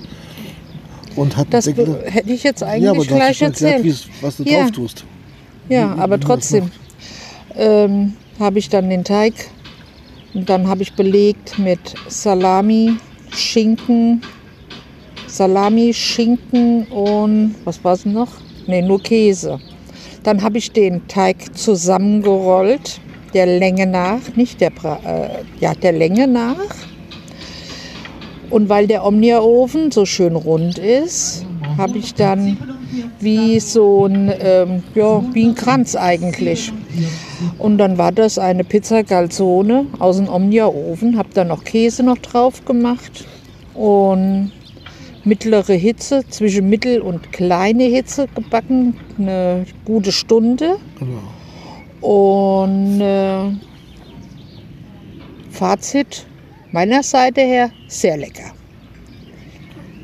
und 1.15 1.37
hat 1.37 1.47
Das 1.51 1.65
Deckel. 1.65 2.01
hätte 2.05 2.31
ich 2.31 2.43
jetzt 2.43 2.61
Ja, 2.61 2.67
eigentlich 2.67 2.89
aber 2.89 2.97
du 2.97 3.01
hast 3.03 3.07
gleich 3.07 3.41
erklärt, 3.41 3.61
erzählt. 3.63 3.83
wie's- 3.83 4.07
was 4.21 4.37
du 4.37 4.43
Ja. 4.43 4.61
drauf 4.61 4.71
tust. 4.71 5.05
Ja, 5.69 5.95
wie- 5.95 5.99
aber 6.01 6.17
wie 6.17 6.23
trotzdem 6.23 6.71
ähm, 7.55 8.13
habe 8.39 8.57
ich 8.57 8.67
dann 8.69 8.89
den 8.89 9.03
Teig 9.03 9.33
und 10.33 10.49
dann 10.49 10.67
habe 10.67 10.81
ich 10.81 10.93
belegt 10.93 11.59
mit 11.59 11.79
Salami, 12.07 12.95
Schinken, 13.31 14.21
Salami, 15.27 15.93
Schinken 15.93 16.85
und 16.87 17.55
was 17.63 17.83
war 17.83 17.93
es 17.93 18.05
noch? 18.05 18.29
Ne, 18.65 18.81
nur 18.81 19.01
Käse. 19.01 19.59
Dann 20.23 20.41
habe 20.41 20.57
ich 20.57 20.71
den 20.71 21.07
Teig 21.07 21.55
zusammengerollt, 21.55 22.99
der 23.33 23.45
Länge 23.45 23.87
nach, 23.87 24.35
nicht 24.35 24.61
der, 24.61 24.71
äh, 25.05 25.43
ja, 25.59 25.73
der 25.73 25.91
Länge 25.91 26.27
nach. 26.27 26.57
Und 28.49 28.69
weil 28.69 28.87
der 28.87 29.05
Omnia-Ofen 29.05 29.91
so 29.91 30.05
schön 30.05 30.35
rund 30.35 30.77
ist, 30.77 31.45
habe 31.77 31.97
ich 31.97 32.13
dann 32.13 32.57
wie 33.19 33.59
so 33.59 34.05
ein, 34.05 34.31
ähm, 34.39 34.83
ja, 34.93 35.23
wie 35.33 35.45
ein 35.45 35.55
Kranz 35.55 35.95
eigentlich. 35.95 36.71
Und 37.57 37.79
dann 37.79 37.97
war 37.97 38.11
das 38.11 38.37
eine 38.37 38.63
Pizza 38.63 39.03
Calzone 39.03 39.87
aus 39.99 40.17
dem 40.17 40.29
Omnia-Ofen. 40.29 41.17
Habe 41.17 41.29
dann 41.33 41.47
noch 41.47 41.63
Käse 41.63 42.03
noch 42.03 42.19
drauf 42.19 42.63
gemacht 42.65 43.25
und 43.73 44.51
mittlere 45.23 45.73
Hitze, 45.73 46.23
zwischen 46.29 46.69
mittel 46.69 47.01
und 47.01 47.31
kleine 47.31 47.85
Hitze 47.85 48.27
gebacken, 48.35 48.95
eine 49.17 49.65
gute 49.85 50.11
Stunde. 50.11 50.77
Genau. 50.99 51.21
Und 52.03 52.99
äh, 52.99 53.49
Fazit 55.49 56.25
meiner 56.71 57.01
Seite 57.01 57.39
her, 57.39 57.71
sehr 57.87 58.17
lecker. 58.17 58.51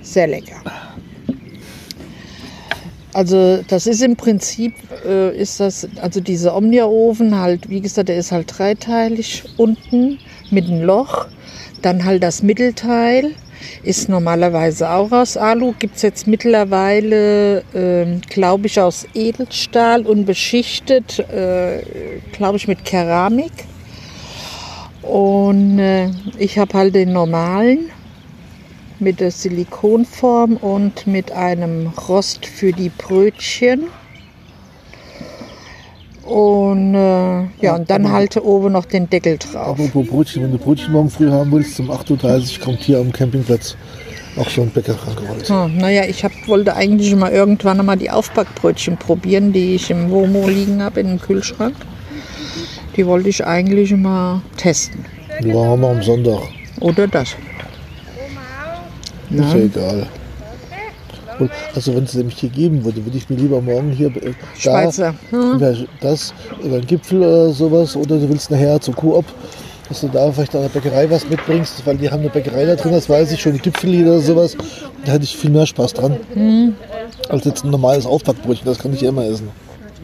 Sehr 0.02 0.28
lecker. 0.28 0.64
Also 3.12 3.62
das 3.68 3.86
ist 3.86 4.02
im 4.02 4.16
Prinzip, 4.16 4.74
äh, 5.06 5.38
ist 5.38 5.60
das, 5.60 5.90
also 6.02 6.22
dieser 6.22 6.56
Omnia-Ofen 6.56 7.38
halt, 7.38 7.70
wie 7.70 7.82
gesagt, 7.82 8.08
der 8.08 8.18
ist 8.18 8.32
halt 8.32 8.58
dreiteilig 8.58 9.44
unten 9.58 10.20
mit 10.52 10.68
einem 10.68 10.84
Loch. 10.84 11.28
Dann 11.82 12.06
halt 12.06 12.24
das 12.24 12.44
Mittelteil 12.44 13.36
ist 13.84 14.10
normalerweise 14.10 14.90
auch 14.90 15.12
aus 15.12 15.38
Alu. 15.38 15.74
Gibt 15.80 15.98
es 15.98 16.02
jetzt 16.02 16.28
mittlerweile, 16.28 17.60
äh, 17.74 18.20
glaube 18.30 18.68
ich, 18.68 18.80
aus 18.80 19.08
Edelstahl 19.14 20.06
und 20.06 20.26
beschichtet, 20.26 21.20
äh, 21.20 21.82
glaube 22.32 22.58
ich, 22.58 22.68
mit 22.68 22.86
Keramik. 22.86 23.52
Und 25.02 25.80
äh, 25.80 26.10
ich 26.38 26.58
habe 26.58 26.78
halt 26.78 26.96
den 26.96 27.14
normalen 27.14 27.90
mit 29.00 29.20
der 29.20 29.32
Silikonform 29.32 30.58
und 30.58 31.08
mit 31.08 31.32
einem 31.32 31.88
Rost 32.08 32.46
für 32.46 32.74
die 32.74 32.90
Brötchen. 32.90 33.86
Und 36.30 36.94
äh, 36.94 37.46
ja, 37.60 37.76
und 37.76 37.90
dann 37.90 38.12
halte 38.12 38.46
oben 38.46 38.74
noch 38.74 38.86
den 38.86 39.10
Deckel 39.10 39.40
drauf. 39.40 39.80
Apropos 39.80 40.08
Brötchen, 40.08 40.44
wenn 40.44 40.52
du 40.52 40.60
Brötchen 40.60 40.94
morgen 40.94 41.10
früh 41.10 41.32
haben 41.32 41.52
willst, 41.52 41.80
um 41.80 41.90
8.30 41.90 42.60
Uhr 42.60 42.66
kommt 42.66 42.80
hier 42.82 43.00
am 43.00 43.12
Campingplatz 43.12 43.76
auch 44.38 44.48
schon 44.48 44.66
ein 44.66 44.70
Bäcker 44.70 44.96
rangerollt. 44.96 45.50
Ah, 45.50 45.68
naja, 45.68 46.04
ich 46.06 46.24
hab, 46.24 46.32
wollte 46.48 46.76
eigentlich 46.76 47.16
mal 47.16 47.32
irgendwann 47.32 47.84
mal 47.84 47.96
die 47.96 48.12
Aufbackbrötchen 48.12 48.98
probieren, 48.98 49.52
die 49.54 49.76
ich 49.76 49.90
im 49.90 50.12
Womo 50.12 50.48
liegen 50.48 50.84
habe 50.84 51.00
in 51.00 51.08
dem 51.08 51.20
Kühlschrank. 51.20 51.76
Die 52.96 53.06
wollte 53.08 53.30
ich 53.30 53.46
eigentlich 53.46 53.92
mal 53.92 54.42
testen. 54.56 55.06
Die 55.44 55.54
waren 55.54 55.82
wir 55.82 55.90
am 55.90 56.02
Sonntag. 56.04 56.42
Oder 56.80 57.08
das. 57.08 57.30
Ist 59.32 59.54
ja 59.54 59.56
egal. 59.56 60.08
Und, 61.40 61.52
also 61.74 61.96
wenn 61.96 62.04
es 62.04 62.14
nämlich 62.14 62.38
hier 62.38 62.50
geben 62.50 62.84
würde, 62.84 63.04
würde 63.06 63.18
ich 63.18 63.30
mir 63.30 63.38
lieber 63.38 63.62
morgen 63.62 63.92
hier 63.92 64.08
äh, 64.08 64.34
Schweizer. 64.58 65.14
Da, 65.32 65.38
Hm. 65.38 65.60
ja, 65.60 65.74
das 66.02 66.34
oder 66.64 66.76
ein 66.78 66.86
Gipfel 66.86 67.20
oder 67.20 67.50
sowas 67.52 67.96
oder 67.96 68.18
du 68.18 68.30
willst 68.30 68.52
nachher 68.52 68.80
zur 68.82 68.96
Coop, 68.96 69.26
dass 69.88 70.02
du 70.02 70.08
da 70.08 70.32
vielleicht 70.32 70.56
an 70.56 70.62
der 70.62 70.70
Bäckerei 70.70 71.10
was 71.10 71.28
mitbringst, 71.30 71.86
weil 71.86 71.98
die 71.98 72.10
haben 72.10 72.20
eine 72.22 72.30
Bäckerei 72.30 72.66
da 72.66 72.76
drin, 72.76 72.92
das 72.92 73.10
weiß 73.10 73.32
ich 73.32 73.42
schon, 73.42 73.58
Gipfel 73.60 74.04
oder 74.04 74.20
sowas. 74.20 74.56
Da 75.06 75.14
hätte 75.14 75.24
ich 75.24 75.36
viel 75.36 75.50
mehr 75.50 75.66
Spaß 75.66 75.94
dran. 75.94 76.18
Hm. 76.34 76.76
Als 77.30 77.46
jetzt 77.46 77.64
ein 77.64 77.72
normales 77.72 78.06
Aufbackbrötchen, 78.06 78.66
das 78.66 78.80
kann 78.80 78.94
ich 78.94 79.02
ja 79.02 79.10
immer 79.10 79.26
essen. 79.26 79.50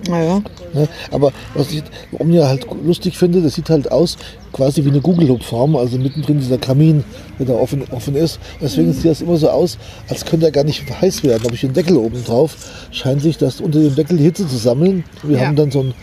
Naja. 0.08 0.42
Ne? 0.74 0.88
Aber 1.12 1.32
was 1.54 1.72
ich 1.72 1.84
Omnia 2.20 2.48
halt 2.48 2.66
lustig 2.84 3.18
finde, 3.18 3.42
das 3.42 3.56
sieht 3.56 3.70
halt 3.70 3.92
aus 3.92 4.18
quasi 4.54 4.86
wie 4.86 4.90
eine 4.90 5.02
Google-Hub-Form, 5.02 5.76
also 5.76 5.98
mittendrin 5.98 6.40
dieser 6.40 6.58
Kamin, 6.58 7.04
der 7.40 7.48
da 7.48 7.54
offen, 7.54 7.84
offen 7.92 8.16
ist. 8.16 8.40
Deswegen 8.62 8.94
sieht 8.94 9.06
das 9.12 9.22
immer 9.22 9.38
so 9.38 9.50
aus, 9.50 9.78
als 10.08 10.24
könnte 10.26 10.46
er 10.46 10.52
gar 10.52 10.64
nicht 10.64 10.84
heiß 11.02 11.24
werden. 11.24 11.42
Aber 11.42 11.50
durch 11.50 11.62
den 11.62 11.74
Deckel 11.74 11.98
oben 11.98 12.24
drauf 12.24 12.56
scheint 12.92 13.22
sich 13.22 13.38
das 13.38 13.60
unter 13.62 13.80
dem 13.80 13.96
Deckel 13.96 14.18
die 14.18 14.24
Hitze 14.24 14.48
zu 14.48 14.56
sammeln. 14.58 15.04
Wir 15.24 15.38
Ja. 15.40 15.48
haben 15.48 15.56
dann 15.56 15.72
so 15.72 15.82
einen, 15.82 15.94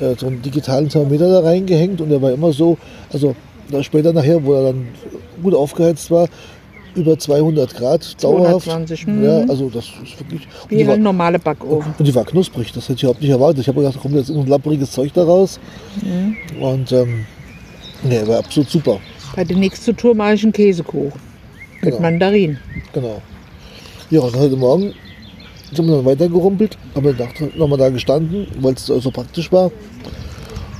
äh, 0.00 0.16
so 0.18 0.26
einen 0.26 0.42
digitalen 0.42 0.88
Thermometer 0.88 1.28
da 1.30 1.40
reingehängt 1.40 2.00
und 2.00 2.08
der 2.08 2.20
war 2.22 2.32
immer 2.32 2.52
so, 2.52 2.78
also 3.12 3.36
da 3.70 3.82
später 3.82 4.12
nachher, 4.12 4.44
wo 4.44 4.54
er 4.54 4.72
dann 4.72 4.88
gut 5.42 5.54
aufgeheizt 5.54 6.10
war, 6.10 6.28
über 6.96 7.18
200 7.18 7.74
Grad 7.74 8.22
dauerhaft. 8.22 8.64
220, 8.66 9.06
Ja, 9.06 9.42
mhm. 9.44 9.50
also 9.50 9.68
das 9.70 9.84
ist 10.02 10.18
wirklich. 10.18 10.48
Wie 10.68 10.76
die 10.78 10.84
war- 10.86 10.92
halt 10.94 11.02
normale 11.02 11.38
Backofen. 11.38 11.94
und 11.98 12.06
die 12.06 12.14
war 12.14 12.24
knusprig, 12.24 12.72
das 12.72 12.84
hätte 12.84 12.94
ich 12.94 13.02
überhaupt 13.04 13.20
nicht 13.20 13.30
erwartet. 13.30 13.60
Ich 13.60 13.68
habe 13.68 13.80
gedacht, 13.80 13.96
da 13.96 14.00
kommt 14.00 14.14
jetzt 14.14 14.28
irgendein 14.30 14.50
lappriges 14.50 14.90
Zeug 14.92 15.12
da 15.12 15.24
raus. 15.24 15.60
Und 16.60 16.92
ähm, 16.92 17.26
nee, 18.02 18.26
war 18.26 18.38
absolut 18.38 18.70
super. 18.70 18.98
Bei 19.34 19.44
der 19.44 19.56
nächsten 19.56 19.96
Tour 19.96 20.14
mache 20.14 20.34
ich 20.34 20.42
einen 20.42 20.52
Käsekuchen. 20.52 21.12
Mit 21.82 21.82
Genau. 21.92 22.00
Mandarinen. 22.00 22.58
Genau. 22.92 23.20
Ja, 24.10 24.20
und 24.20 24.34
heute 24.36 24.56
Morgen 24.56 24.94
sind 25.72 25.86
wir 25.86 25.96
dann 25.96 26.04
weitergerumpelt, 26.06 26.78
haben 26.94 27.04
wir 27.04 27.28
nochmal 27.56 27.78
da 27.78 27.88
gestanden, 27.90 28.46
weil 28.60 28.74
es 28.74 28.86
so 28.86 29.10
praktisch 29.10 29.52
war. 29.52 29.70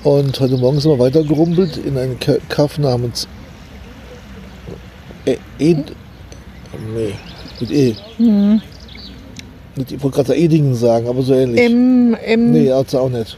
Und 0.05 0.39
heute 0.41 0.57
Morgen 0.57 0.79
sind 0.81 0.93
wir 0.93 0.99
weitergerumpelt 0.99 1.77
in 1.79 1.99
einen 1.99 2.19
Ka- 2.21 2.39
Kaff 2.49 2.79
namens 2.79 3.27
E. 5.27 5.37
Ed 5.59 5.93
nee, 6.95 7.15
mit 7.61 7.71
E. 7.71 7.97
Mit, 9.77 9.93
ich 9.93 10.03
wollte 10.03 10.17
gerade 10.17 10.37
Edingen 10.37 10.75
sagen, 10.75 11.09
aber 11.09 11.23
so 11.23 11.35
ähnlich. 11.35 11.65
Im, 11.65 12.17
im, 12.27 12.53
nee, 12.53 12.71
also 12.71 13.01
auch 13.01 13.11
nicht. 13.11 13.37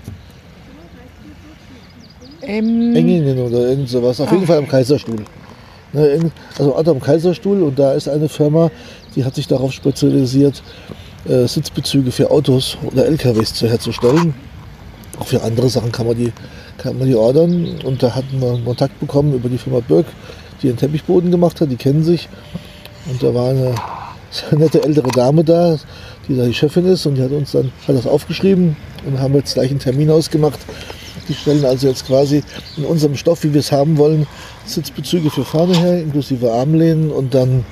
im 2.42 2.94
Engingen 2.96 3.38
oder 3.38 3.68
irgend 3.68 3.88
sowas. 3.88 4.20
Auf 4.20 4.30
jeden 4.32 4.46
Fall 4.46 4.58
am 4.58 4.68
Kaiserstuhl. 4.68 5.24
Ne, 5.92 6.30
also 6.58 6.74
Ort 6.74 6.88
am 6.88 7.00
Kaiserstuhl 7.00 7.62
und 7.62 7.78
da 7.78 7.92
ist 7.92 8.08
eine 8.08 8.28
Firma, 8.28 8.70
die 9.16 9.24
hat 9.24 9.34
sich 9.34 9.46
darauf 9.46 9.72
spezialisiert, 9.72 10.62
äh, 11.26 11.46
Sitzbezüge 11.46 12.10
für 12.10 12.30
Autos 12.30 12.76
oder 12.84 13.06
LKWs 13.06 13.54
zu 13.54 13.68
herzustellen. 13.68 14.34
Auch 15.18 15.26
für 15.26 15.42
andere 15.42 15.68
Sachen 15.68 15.90
kann 15.90 16.06
man 16.06 16.16
die, 16.16 16.32
kann 16.76 16.98
man 16.98 17.08
die 17.08 17.16
ordern. 17.16 17.80
Und 17.84 18.02
da 18.02 18.14
hatten 18.14 18.40
wir 18.40 18.60
Kontakt 18.64 19.00
bekommen 19.00 19.34
über 19.34 19.48
die 19.48 19.58
Firma 19.58 19.80
Birk, 19.80 20.06
die 20.62 20.68
den 20.68 20.76
Teppichboden 20.76 21.30
gemacht 21.30 21.60
hat. 21.60 21.70
Die 21.70 21.76
kennen 21.76 22.04
sich. 22.04 22.28
Und 23.08 23.22
da 23.22 23.34
war 23.34 23.50
eine 23.50 23.74
sehr 24.30 24.58
nette 24.58 24.82
ältere 24.82 25.10
Dame 25.10 25.44
da, 25.44 25.78
die 26.28 26.36
da 26.36 26.44
die 26.44 26.54
Chefin 26.54 26.86
ist. 26.86 27.06
Und 27.06 27.14
die 27.16 27.22
hat 27.22 27.32
uns 27.32 27.52
dann 27.52 27.72
hat 27.86 27.96
das 27.96 28.06
aufgeschrieben 28.06 28.76
und 29.06 29.20
haben 29.20 29.34
jetzt 29.34 29.54
gleich 29.54 29.70
einen 29.70 29.80
Termin 29.80 30.10
ausgemacht. 30.10 30.58
Die 31.28 31.34
stellen 31.34 31.64
also 31.64 31.88
jetzt 31.88 32.06
quasi 32.06 32.42
in 32.76 32.84
unserem 32.84 33.16
Stoff, 33.16 33.44
wie 33.44 33.52
wir 33.52 33.60
es 33.60 33.70
haben 33.70 33.98
wollen, 33.98 34.26
Sitzbezüge 34.64 35.30
für 35.30 35.44
vorne 35.44 35.76
her, 35.76 36.00
inklusive 36.00 36.52
Armlehnen. 36.52 37.10
Und 37.10 37.34
dann, 37.34 37.64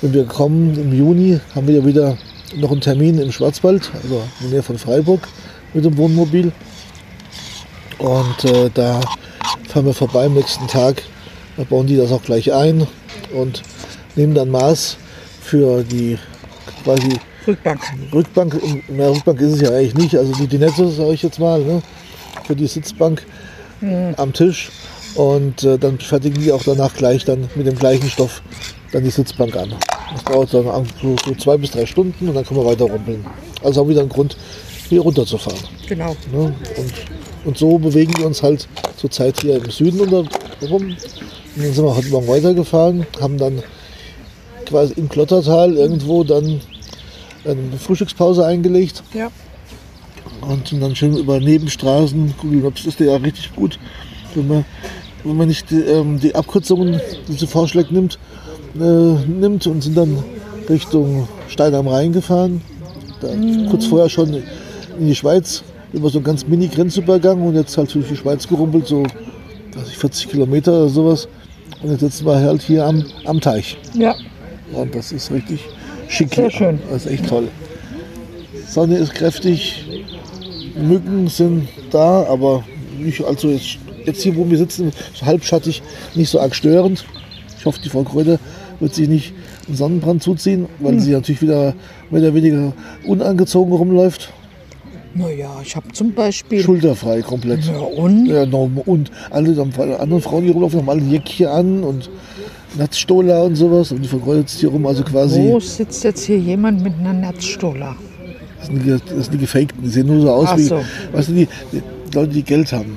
wenn 0.00 0.12
wir 0.12 0.24
kommen 0.26 0.76
im 0.76 0.92
Juni, 0.92 1.40
haben 1.54 1.66
wir 1.66 1.76
ja 1.76 1.86
wieder 1.86 2.16
noch 2.56 2.70
einen 2.70 2.80
Termin 2.80 3.18
im 3.18 3.32
Schwarzwald, 3.32 3.90
also 4.02 4.22
in 4.40 4.46
der 4.46 4.50
Nähe 4.50 4.62
von 4.62 4.78
Freiburg, 4.78 5.26
mit 5.72 5.84
dem 5.84 5.96
Wohnmobil. 5.96 6.52
Und 7.98 8.44
äh, 8.44 8.70
da 8.72 9.00
fahren 9.68 9.86
wir 9.86 9.94
vorbei 9.94 10.26
am 10.26 10.34
nächsten 10.34 10.66
Tag. 10.68 11.02
Da 11.56 11.64
bauen 11.64 11.86
die 11.86 11.96
das 11.96 12.12
auch 12.12 12.22
gleich 12.22 12.52
ein 12.52 12.86
und 13.32 13.62
nehmen 14.16 14.34
dann 14.34 14.50
Maß 14.50 14.96
für 15.42 15.82
die 15.82 16.18
quasi 16.82 17.18
Rückbank. 17.46 17.80
Rückbank. 18.12 18.88
Mehr 18.90 19.10
Rückbank 19.10 19.40
ist 19.40 19.54
es 19.54 19.60
ja 19.60 19.70
eigentlich 19.70 19.94
nicht. 19.94 20.16
Also 20.16 20.32
die 20.34 20.46
Dinette, 20.46 20.88
sage 20.90 21.12
ich 21.12 21.22
jetzt 21.22 21.38
mal, 21.38 21.60
ne? 21.60 21.82
für 22.46 22.56
die 22.56 22.66
Sitzbank 22.66 23.24
am 24.16 24.32
Tisch. 24.32 24.70
Und 25.14 25.62
äh, 25.62 25.78
dann 25.78 25.98
fertigen 25.98 26.42
die 26.42 26.50
auch 26.50 26.62
danach 26.64 26.94
gleich 26.94 27.24
dann 27.24 27.48
mit 27.54 27.66
dem 27.66 27.78
gleichen 27.78 28.08
Stoff 28.08 28.42
dann 28.92 29.04
die 29.04 29.10
Sitzbank 29.10 29.54
an. 29.56 29.72
Das 30.12 30.24
dauert 30.24 30.54
dann 30.54 30.66
an- 30.68 30.86
so, 31.00 31.14
so 31.24 31.34
zwei 31.34 31.56
bis 31.56 31.70
drei 31.70 31.86
Stunden 31.86 32.28
und 32.28 32.34
dann 32.34 32.44
können 32.44 32.60
wir 32.60 32.66
weiter 32.66 32.84
rumpeln. 32.86 33.24
Also 33.62 33.80
haben 33.80 33.88
wir 33.88 33.92
wieder 33.92 34.00
einen 34.00 34.08
Grund, 34.10 34.36
hier 34.88 35.02
runterzufahren. 35.02 35.58
Genau. 35.86 36.16
Ne? 36.32 36.52
Und, 36.76 36.92
und 37.44 37.58
so 37.58 37.78
bewegen 37.78 38.12
wir 38.18 38.26
uns 38.26 38.42
halt 38.42 38.66
zurzeit 38.96 39.40
hier 39.40 39.56
im 39.56 39.70
Süden 39.70 40.00
rum. 40.00 40.26
Und 40.60 40.96
dann 41.56 41.72
sind 41.72 41.84
wir 41.84 41.94
heute 41.94 42.08
Morgen 42.08 42.26
weitergefahren, 42.28 43.06
haben 43.20 43.38
dann 43.38 43.62
quasi 44.66 44.94
im 44.94 45.08
Klottertal 45.08 45.74
irgendwo 45.76 46.24
dann 46.24 46.60
eine 47.44 47.76
Frühstückspause 47.78 48.44
eingelegt 48.46 49.02
Ja. 49.12 49.30
und 50.40 50.72
dann 50.82 50.96
schön 50.96 51.16
über 51.16 51.38
Nebenstraßen. 51.40 52.34
Google 52.40 52.60
Maps 52.60 52.84
ist 52.86 53.00
ja 53.00 53.16
richtig 53.16 53.54
gut, 53.54 53.78
wenn 54.34 54.48
man, 54.48 54.64
wenn 55.24 55.36
man 55.36 55.48
nicht 55.48 55.70
die, 55.70 55.80
ähm, 55.80 56.18
die 56.20 56.34
Abkürzungen, 56.34 57.00
die 57.28 57.32
sie 57.34 57.46
vorschlägt, 57.46 57.92
nimmt, 57.92 58.18
äh, 58.76 58.78
nimmt 58.80 59.66
und 59.66 59.82
sind 59.82 59.96
dann 59.96 60.22
Richtung 60.68 61.28
Stein 61.48 61.74
am 61.74 61.86
Rhein 61.88 62.12
gefahren. 62.12 62.62
Da, 63.20 63.28
Kurz 63.70 63.86
vorher 63.86 64.08
schon 64.08 64.34
in 64.98 65.06
die 65.06 65.14
Schweiz 65.14 65.62
über 65.92 66.08
so 66.08 66.18
einen 66.18 66.24
ganz 66.24 66.46
mini 66.46 66.68
Grenzübergang 66.68 67.40
und 67.46 67.54
jetzt 67.54 67.76
halt 67.76 67.94
durch 67.94 68.08
die 68.08 68.16
Schweiz 68.16 68.48
gerumpelt, 68.48 68.86
so 68.86 69.02
ich, 69.88 69.98
40 69.98 70.28
Kilometer 70.30 70.72
oder 70.72 70.88
sowas. 70.88 71.28
Und 71.82 71.90
jetzt 71.90 72.00
sitzen 72.00 72.26
wir 72.26 72.36
halt 72.36 72.62
hier 72.62 72.86
am, 72.86 73.04
am 73.26 73.40
Teich. 73.40 73.76
Ja. 73.94 74.14
Und 74.74 74.94
das 74.94 75.12
ist 75.12 75.30
richtig 75.30 75.60
schick. 76.08 76.34
Sehr 76.34 76.50
schön. 76.50 76.78
Das 76.90 77.06
ist 77.06 77.12
echt 77.12 77.28
toll. 77.28 77.48
Sonne 78.68 78.96
ist 78.96 79.14
kräftig, 79.14 79.84
Mücken 80.76 81.28
sind 81.28 81.68
da, 81.90 82.24
aber 82.24 82.64
nicht 82.98 83.22
also 83.24 83.48
jetzt, 83.48 83.78
jetzt 84.04 84.22
hier, 84.22 84.36
wo 84.36 84.48
wir 84.50 84.58
sitzen, 84.58 84.92
so 85.14 85.26
halbschattig, 85.26 85.82
nicht 86.14 86.30
so 86.30 86.40
arg 86.40 86.54
störend. 86.54 87.04
Ich 87.58 87.64
hoffe, 87.64 87.80
die 87.82 87.88
Frau 87.88 88.02
Kräuter 88.02 88.38
wird 88.80 88.94
sich 88.94 89.08
nicht 89.08 89.32
einen 89.66 89.76
Sonnenbrand 89.76 90.22
zuziehen, 90.22 90.66
weil 90.80 90.98
sie 91.00 91.12
natürlich 91.12 91.42
wieder 91.42 91.74
mehr 92.10 92.20
oder 92.20 92.34
weniger 92.34 92.72
unangezogen 93.06 93.72
rumläuft. 93.72 94.32
Naja, 95.14 95.50
ich 95.62 95.76
habe 95.76 95.90
zum 95.92 96.12
Beispiel. 96.12 96.62
Schulterfrei 96.62 97.22
komplett. 97.22 97.64
Ja, 97.66 97.78
und? 97.78 98.26
Ja, 98.26 98.46
no, 98.46 98.70
und 98.86 99.10
alle 99.30 99.50
anderen 99.98 100.20
Frauen, 100.20 100.44
die 100.44 100.50
rumlaufen, 100.50 100.80
haben 100.80 100.90
alle 100.90 101.02
Jäckchen 101.02 101.46
an 101.46 101.84
und 101.84 102.10
Natzstola 102.76 103.42
und 103.42 103.54
sowas. 103.54 103.92
Und 103.92 104.02
die 104.02 104.08
sitzt 104.08 104.58
hier 104.58 104.70
rum, 104.70 104.86
also 104.86 105.04
quasi. 105.04 105.40
Wo 105.40 105.60
sitzt 105.60 106.02
jetzt 106.04 106.24
hier 106.24 106.38
jemand 106.38 106.82
mit 106.82 106.94
einer 106.98 107.12
Netzstola? 107.12 107.94
Das 108.58 108.66
sind, 108.66 108.84
die, 108.84 108.90
das 108.90 109.26
sind 109.26 109.34
die 109.34 109.38
Gefakten, 109.38 109.82
die 109.82 109.88
sehen 109.88 110.06
nur 110.06 110.22
so 110.22 110.30
aus 110.30 110.48
Ach 110.50 110.56
wie, 110.56 110.62
so. 110.62 110.80
weißt 111.12 111.28
du, 111.28 111.32
die, 111.32 111.48
die 111.72 111.82
Leute, 112.14 112.32
die 112.32 112.42
Geld 112.42 112.72
haben. 112.72 112.96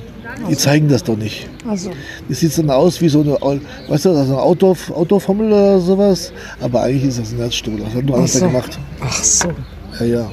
Die 0.49 0.55
zeigen 0.55 0.87
das 0.87 1.03
doch 1.03 1.17
nicht. 1.17 1.47
Also, 1.67 1.89
Das 2.29 2.39
sieht 2.39 2.57
dann 2.57 2.69
aus 2.69 3.01
wie 3.01 3.09
so 3.09 3.21
eine, 3.21 3.33
weißt 3.89 4.05
du, 4.05 4.09
also 4.09 4.33
eine 4.33 4.41
Outdoor, 4.41 4.77
Outdoor-Formel 4.93 5.47
oder 5.47 5.79
sowas. 5.79 6.31
Aber 6.59 6.83
eigentlich 6.83 7.05
ist 7.05 7.19
das 7.19 7.31
ein 7.31 7.39
Herzstuhl. 7.39 7.79
Das 7.79 7.93
hat 7.93 8.05
nur 8.05 8.15
anders 8.15 8.33
so. 8.33 8.45
gemacht. 8.45 8.77
ach 9.01 9.23
so. 9.23 9.49
Ja, 9.99 10.05
ja. 10.05 10.31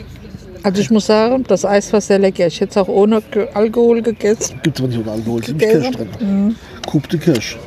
Also 0.65 0.81
ich 0.81 0.91
muss 0.91 1.05
sagen, 1.05 1.45
das 1.47 1.67
Eis 1.67 1.93
war 1.93 2.01
sehr 2.01 2.19
lecker. 2.19 2.47
Ich 2.47 2.59
hätte 2.59 2.71
es 2.71 2.77
auch 2.79 2.89
ohne 2.89 3.23
Alkohol 3.53 4.01
gegessen. 4.01 4.59
Gibt 4.63 4.79
es 4.79 4.83
aber 4.83 4.89
nicht 4.89 4.99
ohne 4.99 5.13
Alkohol. 5.13 5.41
Es 5.43 5.49
ist 5.49 5.59
Gegessen? 5.59 5.83
Kirsch 5.83 5.97
drin. 5.97 6.57
Kup 6.87 7.09
de 7.11 7.21
Kirsch. 7.21 7.59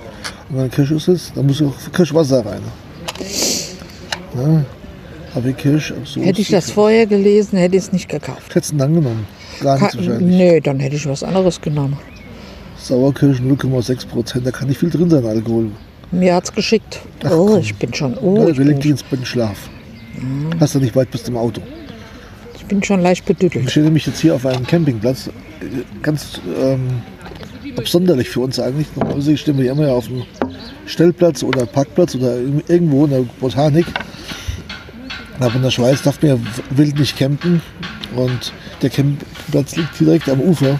Und 0.50 0.58
wenn 0.58 0.72
Kirsch 0.72 0.92
ist 0.92 1.08
es, 1.08 1.32
dann 1.36 1.46
muss 1.46 1.62
auch 1.62 1.76
Kirschwasser 1.94 2.44
rein. 2.44 2.62
Ja. 4.36 4.66
Aber 5.36 5.52
Kirsch, 5.52 5.94
so 6.06 6.22
Hätte 6.22 6.42
ich 6.42 6.50
das 6.50 6.72
vorher 6.72 7.06
gelesen, 7.06 7.60
hätte 7.60 7.76
ich 7.76 7.84
es 7.84 7.92
nicht 7.92 8.10
gekauft. 8.10 8.56
Hättest 8.56 8.72
du 8.72 8.78
ihn 8.78 8.82
angenommen? 8.82 9.28
Gar 9.62 9.80
nichts 9.80 9.96
wahrscheinlich. 9.96 10.36
nee, 10.36 10.60
dann 10.60 10.80
hätte 10.80 10.96
ich 10.96 11.08
was 11.08 11.22
anderes 11.22 11.62
genommen. 11.62 11.98
Sauerkirsch 12.80 13.40
0,6 13.42 14.08
Prozent, 14.08 14.48
da 14.48 14.52
kann 14.52 14.70
nicht 14.70 14.80
viel 14.80 14.90
drin 14.90 15.10
sein, 15.12 15.24
Alkohol. 15.24 15.70
Mir 16.12 16.34
hat's 16.34 16.52
geschickt. 16.52 17.02
Ach, 17.24 17.32
oh, 17.32 17.46
komm. 17.46 17.60
ich 17.60 17.76
bin 17.76 17.94
schon, 17.94 18.18
oh, 18.18 18.38
Ja, 18.38 18.48
ich 18.48 18.58
wir 18.58 18.66
legen 18.66 18.80
bin, 18.80 18.82
dich 18.82 18.92
ins 18.92 19.04
Bett 19.04 19.20
und 19.20 19.28
schlaf. 19.28 19.70
Hast 20.60 20.74
du 20.74 20.80
nicht 20.80 20.96
weit 20.96 21.12
bis 21.12 21.24
zum 21.24 21.38
Auto. 21.38 21.62
Ich 22.68 22.70
bin 22.70 22.84
schon 22.84 23.00
leicht 23.00 23.22
Ich 23.22 23.26
bedüttelt. 23.38 23.72
stehe 23.72 23.86
nämlich 23.86 24.06
jetzt 24.06 24.20
hier 24.20 24.36
auf 24.36 24.46
einem 24.46 24.68
Campingplatz. 24.68 25.30
Ganz 26.02 26.42
ähm, 26.62 27.02
absonderlich 27.78 28.28
für 28.28 28.42
uns 28.42 28.60
eigentlich. 28.60 28.88
Normalerweise 28.94 29.38
stehen 29.38 29.58
wir 29.58 29.64
ja 29.64 29.72
immer 29.72 29.94
auf 29.94 30.08
dem 30.08 30.24
Stellplatz 30.86 31.44
oder 31.44 31.66
Parkplatz 31.66 32.16
oder 32.16 32.34
irg- 32.36 32.64
irgendwo 32.68 33.06
in 33.06 33.12
der 33.12 33.22
Botanik. 33.40 33.86
Aber 35.40 35.56
in 35.56 35.62
der 35.62 35.72
Schweiz 35.72 36.02
darf 36.02 36.22
man 36.22 36.32
ja 36.32 36.38
wild 36.72 37.00
nicht 37.00 37.18
campen. 37.18 37.62
Und 38.18 38.52
der 38.82 38.90
Campingplatz 38.90 39.78
liegt 39.78 39.98
direkt 40.02 40.28
am 40.28 40.42
Ufer. 40.42 40.78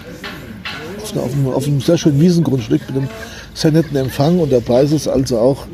Auf, 1.16 1.32
einem, 1.32 1.46
auf 1.48 1.66
einem 1.66 1.80
sehr 1.80 1.96
schönen 1.96 2.20
Wiesengrundstück 2.20 2.82
mit 2.88 2.98
einem 2.98 3.08
sehr 3.54 3.72
netten 3.72 3.96
Empfang. 3.96 4.40
Und 4.40 4.52
der 4.52 4.60
Preis 4.60 4.92
ist 4.92 5.08
also 5.08 5.38
auch, 5.38 5.66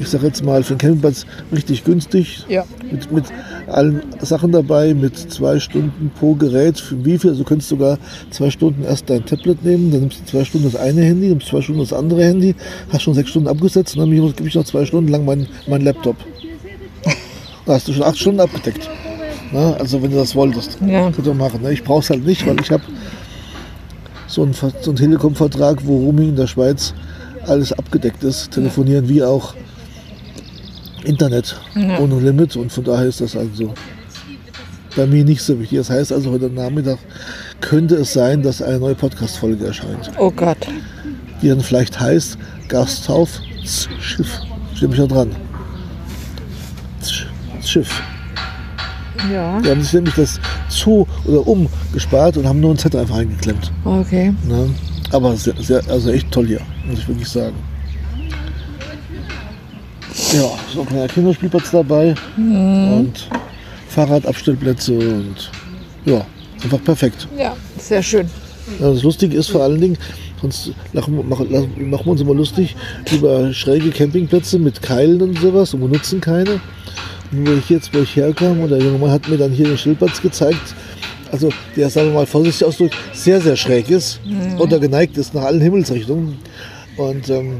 ich 0.00 0.08
sage 0.08 0.26
jetzt 0.26 0.42
mal, 0.42 0.62
für 0.62 0.74
den 0.74 0.78
Campingplatz 0.78 1.26
richtig 1.52 1.84
günstig. 1.84 2.44
Ja. 2.48 2.64
Mit, 2.90 3.12
mit 3.12 3.24
allen 3.66 4.02
Sachen 4.20 4.50
dabei, 4.52 4.94
mit 4.94 5.16
zwei 5.16 5.58
Stunden 5.60 6.10
pro 6.18 6.34
Gerät. 6.34 6.80
Für 6.80 7.04
wie 7.04 7.18
viel? 7.18 7.30
Also 7.30 7.42
du 7.42 7.48
könntest 7.48 7.68
sogar 7.68 7.98
zwei 8.30 8.50
Stunden 8.50 8.82
erst 8.84 9.10
dein 9.10 9.24
Tablet 9.26 9.62
nehmen, 9.64 9.90
dann 9.90 10.00
nimmst 10.00 10.20
du 10.20 10.24
zwei 10.24 10.44
Stunden 10.44 10.70
das 10.70 10.80
eine 10.80 11.02
Handy, 11.02 11.28
nimmst 11.28 11.48
zwei 11.48 11.60
Stunden 11.60 11.80
das 11.82 11.92
andere 11.92 12.24
Handy, 12.24 12.54
hast 12.90 13.02
schon 13.02 13.14
sechs 13.14 13.30
Stunden 13.30 13.48
abgesetzt 13.48 13.94
und 13.96 14.00
dann 14.00 14.10
gebe 14.32 14.48
ich 14.48 14.54
noch 14.54 14.64
zwei 14.64 14.84
Stunden 14.86 15.10
lang 15.10 15.24
meinen 15.24 15.46
mein 15.68 15.82
Laptop. 15.82 16.16
Da 17.66 17.74
hast 17.74 17.86
du 17.86 17.92
schon 17.92 18.02
acht 18.04 18.18
Stunden 18.18 18.40
abgedeckt. 18.40 18.88
Na, 19.52 19.74
also 19.74 20.02
wenn 20.02 20.10
du 20.10 20.16
das 20.16 20.34
wolltest, 20.34 20.78
Ja. 20.86 21.02
könntest 21.04 21.26
du 21.26 21.34
machen. 21.34 21.60
Ne? 21.62 21.72
Ich 21.72 21.84
brauche 21.84 22.00
es 22.00 22.10
halt 22.10 22.24
nicht, 22.24 22.46
weil 22.46 22.58
ich 22.60 22.70
habe 22.70 22.82
so 24.26 24.42
einen, 24.42 24.54
so 24.54 24.70
einen 24.86 24.96
Telekom-Vertrag, 24.96 25.86
wo 25.86 25.98
Roaming 25.98 26.30
in 26.30 26.36
der 26.36 26.46
Schweiz 26.46 26.94
alles 27.46 27.72
abgedeckt 27.72 28.24
ist, 28.24 28.50
telefonieren 28.52 29.08
wie 29.08 29.22
auch 29.22 29.54
Internet 31.04 31.60
ohne 31.98 32.20
Limit 32.20 32.56
und 32.56 32.72
von 32.72 32.84
daher 32.84 33.06
ist 33.06 33.20
das 33.20 33.36
also 33.36 33.74
bei 34.96 35.06
mir 35.06 35.24
nicht 35.24 35.42
so 35.42 35.58
wichtig. 35.60 35.78
Das 35.78 35.90
heißt 35.90 36.12
also, 36.12 36.30
heute 36.32 36.50
Nachmittag 36.50 36.98
könnte 37.60 37.94
es 37.96 38.12
sein, 38.12 38.42
dass 38.42 38.60
eine 38.60 38.78
neue 38.78 38.94
Podcast-Folge 38.94 39.66
erscheint, 39.66 40.10
Oh 40.18 40.30
Gott. 40.30 40.58
die 41.42 41.48
dann 41.48 41.60
vielleicht 41.60 41.98
heißt 42.00 42.36
Gasthaus 42.68 43.40
Schiff. 44.00 44.40
Steht 44.74 44.88
mich 44.90 44.98
da 44.98 45.06
dran. 45.06 45.30
Schiff. 47.64 48.02
Ja. 49.30 49.60
Die 49.60 49.68
haben 49.70 49.82
sich 49.82 49.92
nämlich 49.92 50.14
das 50.14 50.40
zu 50.68 51.06
oder 51.26 51.46
um 51.46 51.68
gespart 51.92 52.36
und 52.36 52.46
haben 52.46 52.60
nur 52.60 52.72
ein 52.72 52.78
Z 52.78 52.96
einfach 52.96 53.16
eingeklemmt. 53.16 53.70
Okay. 53.84 54.32
Ne? 54.48 54.70
Aber 55.12 55.36
sehr, 55.36 55.54
sehr, 55.60 55.82
also 55.88 56.10
echt 56.10 56.30
toll 56.30 56.46
hier, 56.46 56.60
muss 56.86 56.98
ich 57.00 57.08
wirklich 57.08 57.28
sagen. 57.28 57.54
Ja, 60.32 60.44
ist 60.68 60.76
auch 60.76 60.80
ein 60.82 60.86
kleiner 60.86 61.08
Kinderspielplatz 61.08 61.70
dabei 61.70 62.14
und 62.36 63.28
Fahrradabstellplätze 63.88 64.92
und 64.92 65.50
ja, 66.04 66.24
einfach 66.62 66.82
perfekt. 66.84 67.26
Ja, 67.38 67.56
sehr 67.78 68.02
schön. 68.02 68.28
Ja, 68.80 68.92
das 68.92 69.02
Lustige 69.02 69.36
ist 69.36 69.48
vor 69.50 69.62
allen 69.62 69.80
Dingen, 69.80 69.98
sonst 70.40 70.72
lachen, 70.92 71.28
machen, 71.28 71.50
lachen- 71.50 71.90
machen 71.90 72.06
wir 72.06 72.12
uns 72.12 72.20
immer 72.20 72.34
lustig 72.34 72.76
über 73.12 73.52
schräge 73.52 73.90
Campingplätze 73.90 74.58
mit 74.58 74.80
Keilen 74.82 75.20
und 75.22 75.38
sowas 75.38 75.74
und 75.74 75.80
wir 75.80 75.88
nutzen 75.88 76.20
keine. 76.20 76.60
Und 77.32 77.46
wo 77.48 77.52
ich 77.52 77.68
jetzt, 77.70 77.94
wo 77.94 77.98
ich 78.00 78.14
herkam, 78.16 78.60
und 78.60 78.70
der 78.70 78.78
junge 78.80 78.98
Mann 78.98 79.10
hat 79.10 79.28
mir 79.28 79.38
dann 79.38 79.52
hier 79.52 79.66
den 79.66 79.78
Stellplatz 79.78 80.20
gezeigt, 80.20 80.74
also 81.32 81.50
der, 81.76 81.88
sagen 81.90 82.08
wir 82.08 82.14
mal 82.14 82.26
vorsichtig 82.26 82.66
ausdrückt, 82.66 82.96
sehr, 83.12 83.40
sehr 83.40 83.56
schräg 83.56 83.88
ist 83.90 84.20
oder 84.58 84.78
geneigt 84.78 85.16
ist 85.16 85.34
nach 85.34 85.42
allen 85.44 85.60
Himmelsrichtungen. 85.60 86.38
Und, 86.96 87.28
ähm, 87.30 87.58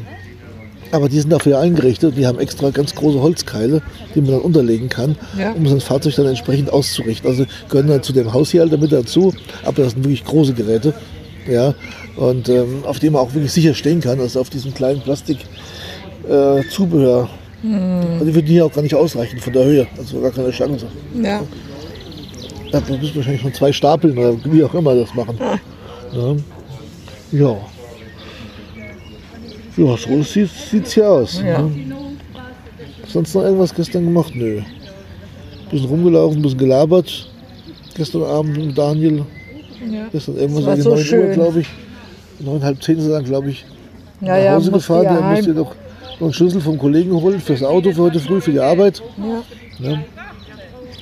aber 0.92 1.09
die 1.09 1.20
sind 1.20 1.31
dafür 1.31 1.59
eingerichtet, 1.61 2.16
die 2.16 2.26
haben 2.26 2.38
extra 2.38 2.70
ganz 2.70 2.94
große 2.94 3.20
Holzkeile, 3.20 3.83
die 4.14 4.20
man 4.20 4.33
dann 4.33 4.40
unterlegen 4.40 4.88
kann, 4.88 5.16
Ja. 5.38 5.53
um 5.53 5.66
sein 5.66 5.81
Fahrzeug 5.81 6.14
dann 6.16 6.26
entsprechend 6.26 6.72
auszurichten. 6.72 7.29
Also 7.31 7.44
gehören 7.68 7.87
dann 7.88 8.03
zu 8.03 8.12
dem 8.12 8.33
Haus 8.33 8.50
hier 8.50 8.62
halt 8.62 8.72
damit 8.72 8.92
dazu, 8.92 9.33
aber 9.64 9.83
das 9.85 9.92
sind 9.92 10.05
wirklich 10.05 10.24
große 10.24 10.53
Geräte. 10.55 10.94
Ja, 11.50 11.74
und 12.16 12.48
ähm, 12.48 12.85
auf 12.85 12.98
dem 12.98 13.14
man 13.14 13.22
auch 13.22 13.33
wirklich 13.35 13.53
sicher 13.53 13.74
stehen 13.74 14.00
kann, 14.00 14.20
also 14.20 14.40
auf 14.40 14.50
diesem 14.50 14.74
kleinen 14.74 15.00
Plastik 15.00 15.38
äh, 16.29 16.62
Zubehör. 16.70 17.29
Also 17.62 18.24
die 18.24 18.35
würden 18.35 18.46
hier 18.46 18.64
auch 18.64 18.72
gar 18.72 18.81
nicht 18.83 18.94
ausreichen 18.94 19.38
von 19.38 19.53
der 19.53 19.64
Höhe, 19.64 19.87
also 19.98 20.20
gar 20.20 20.31
keine 20.31 20.50
Chance. 20.50 20.87
Ja. 21.22 21.42
Da 22.72 22.81
müssen 22.81 23.03
wir 23.03 23.16
wahrscheinlich 23.16 23.42
schon 23.42 23.53
zwei 23.53 23.72
stapeln 23.72 24.16
oder 24.16 24.35
wie 24.44 24.62
auch 24.64 24.72
immer 24.74 24.94
das 24.94 25.12
machen. 25.14 25.38
Ja. 26.12 26.37
Ja. 27.33 27.57
Ja, 29.84 29.96
so 29.96 30.22
sieht 30.22 30.50
es 30.86 30.92
hier 30.92 31.08
aus. 31.10 31.40
Ja. 31.44 31.62
Ne? 31.62 31.70
Sonst 33.08 33.34
noch 33.34 33.42
irgendwas 33.42 33.74
gestern 33.74 34.04
gemacht? 34.04 34.32
Nö. 34.34 34.60
Bisschen 35.70 35.88
rumgelaufen, 35.88 36.42
bisschen 36.42 36.58
gelabert. 36.58 37.28
Gestern 37.94 38.22
Abend 38.24 38.56
mit 38.66 38.76
Daniel. 38.78 39.24
Ja. 39.90 40.06
Gestern 40.12 40.36
irgendwas 40.36 40.64
war 40.66 40.72
gegen 40.74 40.82
so 40.84 40.90
9 40.90 40.98
Uhr, 40.98 41.04
schön. 41.04 41.32
glaube 41.32 41.60
ich. 41.60 41.66
Neun, 42.40 42.62
halb 42.62 42.82
zehn 42.82 42.98
ist 42.98 43.04
er 43.06 43.12
dann, 43.12 43.24
glaube 43.24 43.50
ich, 43.50 43.64
Ja, 44.20 44.28
nach 44.28 44.44
ja, 44.44 44.52
Hause 44.54 44.70
musste 44.70 44.92
gefahren. 44.92 45.04
ja 45.04 45.12
Der 45.14 45.22
musste 45.22 45.46
heim. 45.50 45.56
noch, 45.56 45.74
noch 46.14 46.20
einen 46.22 46.32
Schlüssel 46.32 46.60
vom 46.60 46.78
Kollegen 46.78 47.12
holen 47.12 47.40
fürs 47.40 47.62
Auto 47.62 47.92
für 47.92 48.02
heute 48.02 48.20
früh, 48.20 48.40
für 48.40 48.52
die 48.52 48.60
Arbeit. 48.60 49.02
Ja. 49.78 49.90
Ne? 49.90 50.04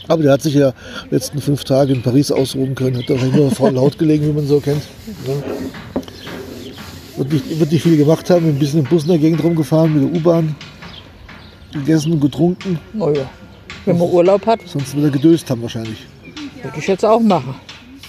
Aber 0.08 0.22
der 0.22 0.32
hat 0.32 0.42
sich 0.42 0.54
ja 0.54 0.72
letzten 1.10 1.40
fünf 1.40 1.64
Tage 1.64 1.92
in 1.92 2.02
Paris 2.02 2.30
ausruhen 2.32 2.74
können, 2.74 2.96
hat 2.96 3.08
wahrscheinlich 3.10 3.36
nur 3.36 3.50
voll 3.50 3.70
laut 3.74 3.98
gelegen, 3.98 4.26
wie 4.28 4.32
man 4.32 4.46
so 4.46 4.58
kennt. 4.60 4.82
Ne? 5.26 5.42
Wird, 7.18 7.32
nicht, 7.32 7.60
wird 7.60 7.72
nicht 7.72 7.82
viel 7.82 7.96
gemacht 7.96 8.30
haben, 8.30 8.46
ein 8.46 8.58
bisschen 8.58 8.80
im 8.80 8.86
Bus 8.86 9.02
in 9.02 9.08
der 9.10 9.18
Gegend 9.18 9.42
rumgefahren, 9.42 9.92
mit 9.94 10.02
der 10.14 10.20
U-Bahn, 10.20 10.54
gegessen 11.72 12.12
und 12.12 12.20
getrunken. 12.20 12.78
Oh 12.98 13.10
ja. 13.10 13.28
Wenn 13.84 13.98
man 13.98 14.08
Urlaub 14.08 14.46
hat, 14.46 14.60
Sonst 14.66 14.94
wird 14.94 15.06
er 15.06 15.10
gedöst 15.10 15.50
haben 15.50 15.62
wahrscheinlich. 15.62 16.06
würde 16.62 16.78
ich 16.78 16.86
jetzt 16.86 17.04
auch 17.04 17.20
machen. 17.20 17.54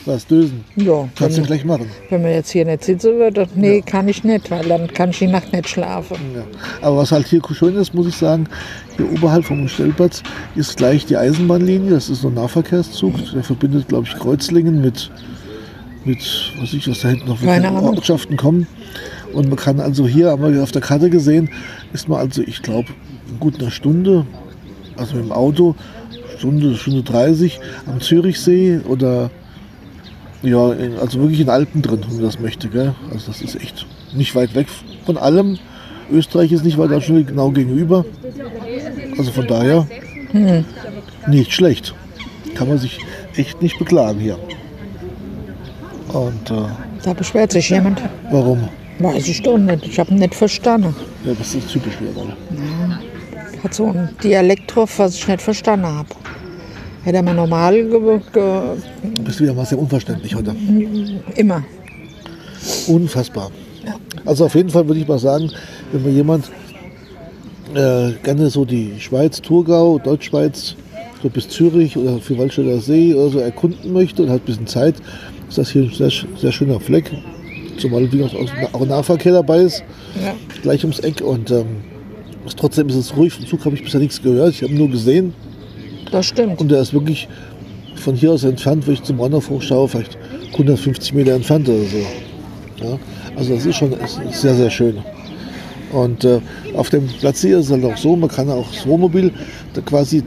Was, 0.06 0.26
dösen? 0.26 0.64
Ja, 0.76 1.08
Kannst 1.16 1.38
du 1.38 1.42
wenn, 1.42 1.48
gleich 1.48 1.66
machen. 1.66 1.88
wenn 2.10 2.22
man 2.22 2.32
jetzt 2.32 2.50
hier 2.52 2.66
nicht 2.66 2.84
sitzen 2.84 3.16
würde, 3.16 3.48
nee, 3.56 3.82
kann 3.82 4.08
ich 4.08 4.24
nicht, 4.24 4.50
weil 4.50 4.66
dann 4.66 4.88
kann 4.88 5.10
ich 5.10 5.20
die 5.20 5.28
Nacht 5.28 5.52
nicht 5.52 5.68
schlafen. 5.68 6.18
Ja. 6.36 6.44
Aber 6.82 6.98
was 6.98 7.12
halt 7.12 7.28
hier 7.28 7.42
schön 7.52 7.76
ist, 7.76 7.94
muss 7.94 8.08
ich 8.08 8.16
sagen, 8.16 8.48
hier 8.96 9.12
oberhalb 9.12 9.44
vom 9.46 9.68
Stellplatz 9.68 10.24
ist 10.56 10.78
gleich 10.78 11.06
die 11.06 11.18
Eisenbahnlinie. 11.18 11.92
Das 11.92 12.10
ist 12.10 12.22
so 12.22 12.30
ein 12.30 12.36
Nahverkehrszug. 12.36 13.14
Der 13.34 13.44
verbindet, 13.44 13.88
glaube 13.90 14.08
ich, 14.08 14.18
Kreuzlingen 14.18 14.82
mit, 14.82 15.12
mit 16.10 16.54
was 16.60 16.74
ich, 16.74 16.88
was 16.88 17.02
da 17.02 17.10
hinten 17.10 17.28
noch 17.28 17.42
Keine 17.42 17.70
Ahnung. 17.70 17.96
Ortschaften 17.96 18.36
kommen. 18.36 18.68
Und 19.34 19.48
man 19.48 19.58
kann 19.58 19.80
also 19.80 20.08
hier, 20.08 20.32
haben 20.32 20.54
wir 20.54 20.64
auf 20.64 20.72
der 20.72 20.82
Karte 20.82 21.10
gesehen, 21.10 21.50
ist 21.94 22.10
man 22.10 22.20
also, 22.20 22.42
ich 22.42 22.64
glaube, 22.64 22.90
gut 23.40 23.60
einer 23.60 23.70
Stunde, 23.70 24.26
also 24.98 25.16
mit 25.16 25.26
dem 25.26 25.32
Auto, 25.32 25.76
Stunde, 26.38 26.76
Stunde 26.76 27.04
30 27.04 27.60
am 27.86 28.02
Zürichsee 28.02 28.80
oder 28.88 29.30
ja, 30.42 30.74
in, 30.74 30.98
also 30.98 31.20
wirklich 31.20 31.42
in 31.42 31.50
Alpen 31.50 31.82
drin, 31.82 32.00
wenn 32.08 32.16
man 32.16 32.24
das 32.24 32.40
möchte. 32.40 32.70
Gell? 32.70 32.96
Also 33.14 33.28
das 33.28 33.42
ist 33.42 33.56
echt 33.62 33.86
nicht 34.14 34.34
weit 34.36 34.56
weg 34.56 34.68
von 35.06 35.18
allem. 35.18 35.60
Österreich 36.12 36.52
ist 36.52 36.64
nicht 36.64 36.80
weit 36.80 37.04
schon 37.04 37.24
genau 37.24 37.52
gegenüber. 37.52 38.04
Also 39.18 39.32
von 39.32 39.46
daher 39.46 39.86
nicht 41.28 41.54
schlecht. 41.54 41.94
Kann 42.56 42.68
man 42.68 42.80
sich 42.80 43.00
echt 43.36 43.62
nicht 43.62 43.78
beklagen 43.78 44.20
hier. 44.20 44.40
Und 46.14 46.52
äh, 46.52 46.56
Da 47.04 47.14
beschwert 47.14 47.52
sich 47.52 47.70
jemand. 47.70 48.02
warum? 48.32 48.68
Weiß 49.00 49.28
ich 49.28 49.42
doch 49.42 49.58
nicht. 49.58 49.86
Ich 49.88 49.98
habe 50.00 50.12
ihn 50.12 50.18
nicht 50.20 50.36
verstanden. 50.36 50.94
Ja, 51.24 51.34
das 51.34 51.56
ist 51.56 51.70
typisch 51.72 51.94
wieder 52.02 52.12
mal. 52.14 52.36
Hat 53.64 53.74
so 53.74 53.88
ein 53.88 54.10
Dialekt 54.24 54.76
drauf, 54.76 55.00
was 55.00 55.16
ich 55.16 55.28
nicht 55.28 55.42
verstanden 55.42 55.86
habe. 55.88 56.10
Hätte 57.04 57.18
er 57.18 57.24
mal 57.24 57.34
normal 57.34 57.74
ge 57.76 58.20
ge 58.34 58.42
Du 59.16 59.24
bist 59.24 59.40
wieder 59.40 59.54
mal 59.54 59.66
sehr 59.66 59.80
unverständlich 59.80 60.36
heute. 60.36 60.54
immer. 61.36 61.64
Unfassbar. 62.88 63.52
Also 64.26 64.46
auf 64.46 64.56
jeden 64.56 64.70
Fall 64.70 64.86
würde 64.88 65.00
ich 65.00 65.08
mal 65.08 65.20
sagen, 65.20 65.50
wenn 65.94 66.04
mir 66.04 66.12
jemand 66.12 66.52
äh, 67.74 68.12
gerne 68.24 68.50
so 68.50 68.66
die 68.66 69.00
Schweiz, 69.00 69.42
Thurgau, 69.42 69.98
Deutschschweiz, 70.00 70.76
so 71.24 71.30
bis 71.30 71.48
Zürich 71.48 71.96
oder 71.96 72.20
für 72.20 72.38
Waldstätter 72.38 72.80
See 72.80 73.14
oder 73.14 73.30
so 73.30 73.40
erkunden 73.40 73.94
möchte 73.94 74.24
und 74.24 74.30
hat 74.30 74.42
ein 74.42 74.46
bisschen 74.46 74.68
Zeit, 74.68 74.96
ist 75.50 75.58
das 75.58 75.70
hier 75.72 75.84
ein 75.84 75.92
sehr, 75.92 76.12
sehr 76.38 76.52
schöner 76.52 76.80
Fleck. 76.80 77.12
zumal 77.78 78.12
wie 78.12 78.24
auch 78.24 78.34
auch 78.74 78.86
Nahverkehr 78.86 79.32
dabei 79.34 79.60
ist, 79.60 79.84
Ja. 80.22 80.34
gleich 80.62 80.84
ums 80.84 81.00
Eck. 81.00 81.22
Und 81.22 81.50
ähm, 81.50 81.66
trotzdem 82.58 82.90
ist 82.90 82.96
es 82.96 83.16
ruhig. 83.16 83.34
Vom 83.34 83.46
Zug 83.48 83.64
habe 83.66 83.76
ich 83.76 83.84
bisher 83.84 84.02
nichts 84.02 84.22
gehört. 84.22 84.54
Ich 84.54 84.64
habe 84.64 84.74
nur 84.74 84.90
gesehen. 84.90 85.34
Das 86.12 86.26
stimmt. 86.26 86.60
Und 86.60 86.70
der 86.72 86.82
ist 86.82 86.94
wirklich 86.94 87.30
von 87.96 88.16
hier 88.16 88.32
aus 88.32 88.44
entfernt, 88.44 88.86
wo 88.88 88.92
ich 88.92 89.02
zum 89.04 89.18
Bahnhof 89.18 89.50
hochschaue, 89.50 89.88
vielleicht 89.88 90.18
150 90.54 91.14
Meter 91.14 91.34
entfernt 91.34 91.70
oder 91.70 91.84
so. 91.84 92.86
Ja? 92.86 93.00
Also 93.38 93.56
das 93.56 93.66
ist 93.66 93.76
schon 93.76 93.94
ist 93.94 94.20
sehr, 94.42 94.56
sehr 94.56 94.70
schön. 94.70 94.98
Und 95.94 96.24
äh, 96.26 96.40
auf 96.76 96.90
dem 96.90 97.08
Platz 97.08 97.42
hier 97.42 97.60
ist 97.60 97.68
es 97.68 97.72
halt 97.72 97.86
auch 97.86 97.98
so, 97.98 98.16
man 98.16 98.30
kann 98.30 98.50
auch 98.50 98.68
das 98.74 98.86
Wohnmobil, 98.86 99.32
da 99.74 99.82
quasi, 99.82 100.22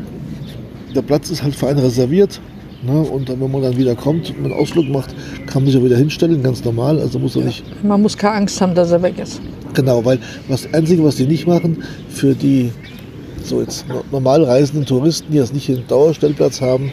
der 0.95 1.03
Platz 1.03 1.31
ist 1.31 1.43
halt 1.43 1.55
für 1.55 1.69
einen 1.69 1.79
reserviert. 1.81 2.41
Ne? 2.83 3.01
Und 3.01 3.29
dann, 3.29 3.41
wenn 3.41 3.51
man 3.51 3.63
dann 3.63 3.77
wieder 3.77 3.95
kommt 3.95 4.31
und 4.31 4.45
einen 4.45 4.53
Ausflug 4.55 4.89
macht, 4.89 5.15
kann 5.47 5.63
man 5.63 5.67
sich 5.73 5.81
ja 5.81 5.85
wieder 5.85 5.97
hinstellen, 5.97 6.43
ganz 6.43 6.65
normal. 6.65 6.99
Also 7.01 7.19
muss 7.19 7.37
er 7.37 7.43
nicht 7.45 7.65
Man 7.85 8.03
muss 8.03 8.17
keine 8.17 8.37
Angst 8.37 8.61
haben, 8.61 8.75
dass 8.75 8.91
er 8.91 9.03
weg 9.03 9.19
ist. 9.19 9.41
Genau, 9.75 10.05
weil 10.05 10.19
das 10.49 10.67
Einzige, 10.75 11.03
was 11.05 11.17
die 11.17 11.27
nicht 11.27 11.47
machen, 11.47 11.83
für 12.09 12.35
die 12.35 12.71
so 13.45 13.61
jetzt 13.61 13.89
no- 13.89 14.05
normal 14.13 14.45
reisenden 14.45 14.85
Touristen, 14.87 15.33
die 15.33 15.39
jetzt 15.39 15.55
nicht 15.55 15.69
einen 15.71 15.87
Dauerstellplatz 15.89 16.61
haben, 16.61 16.93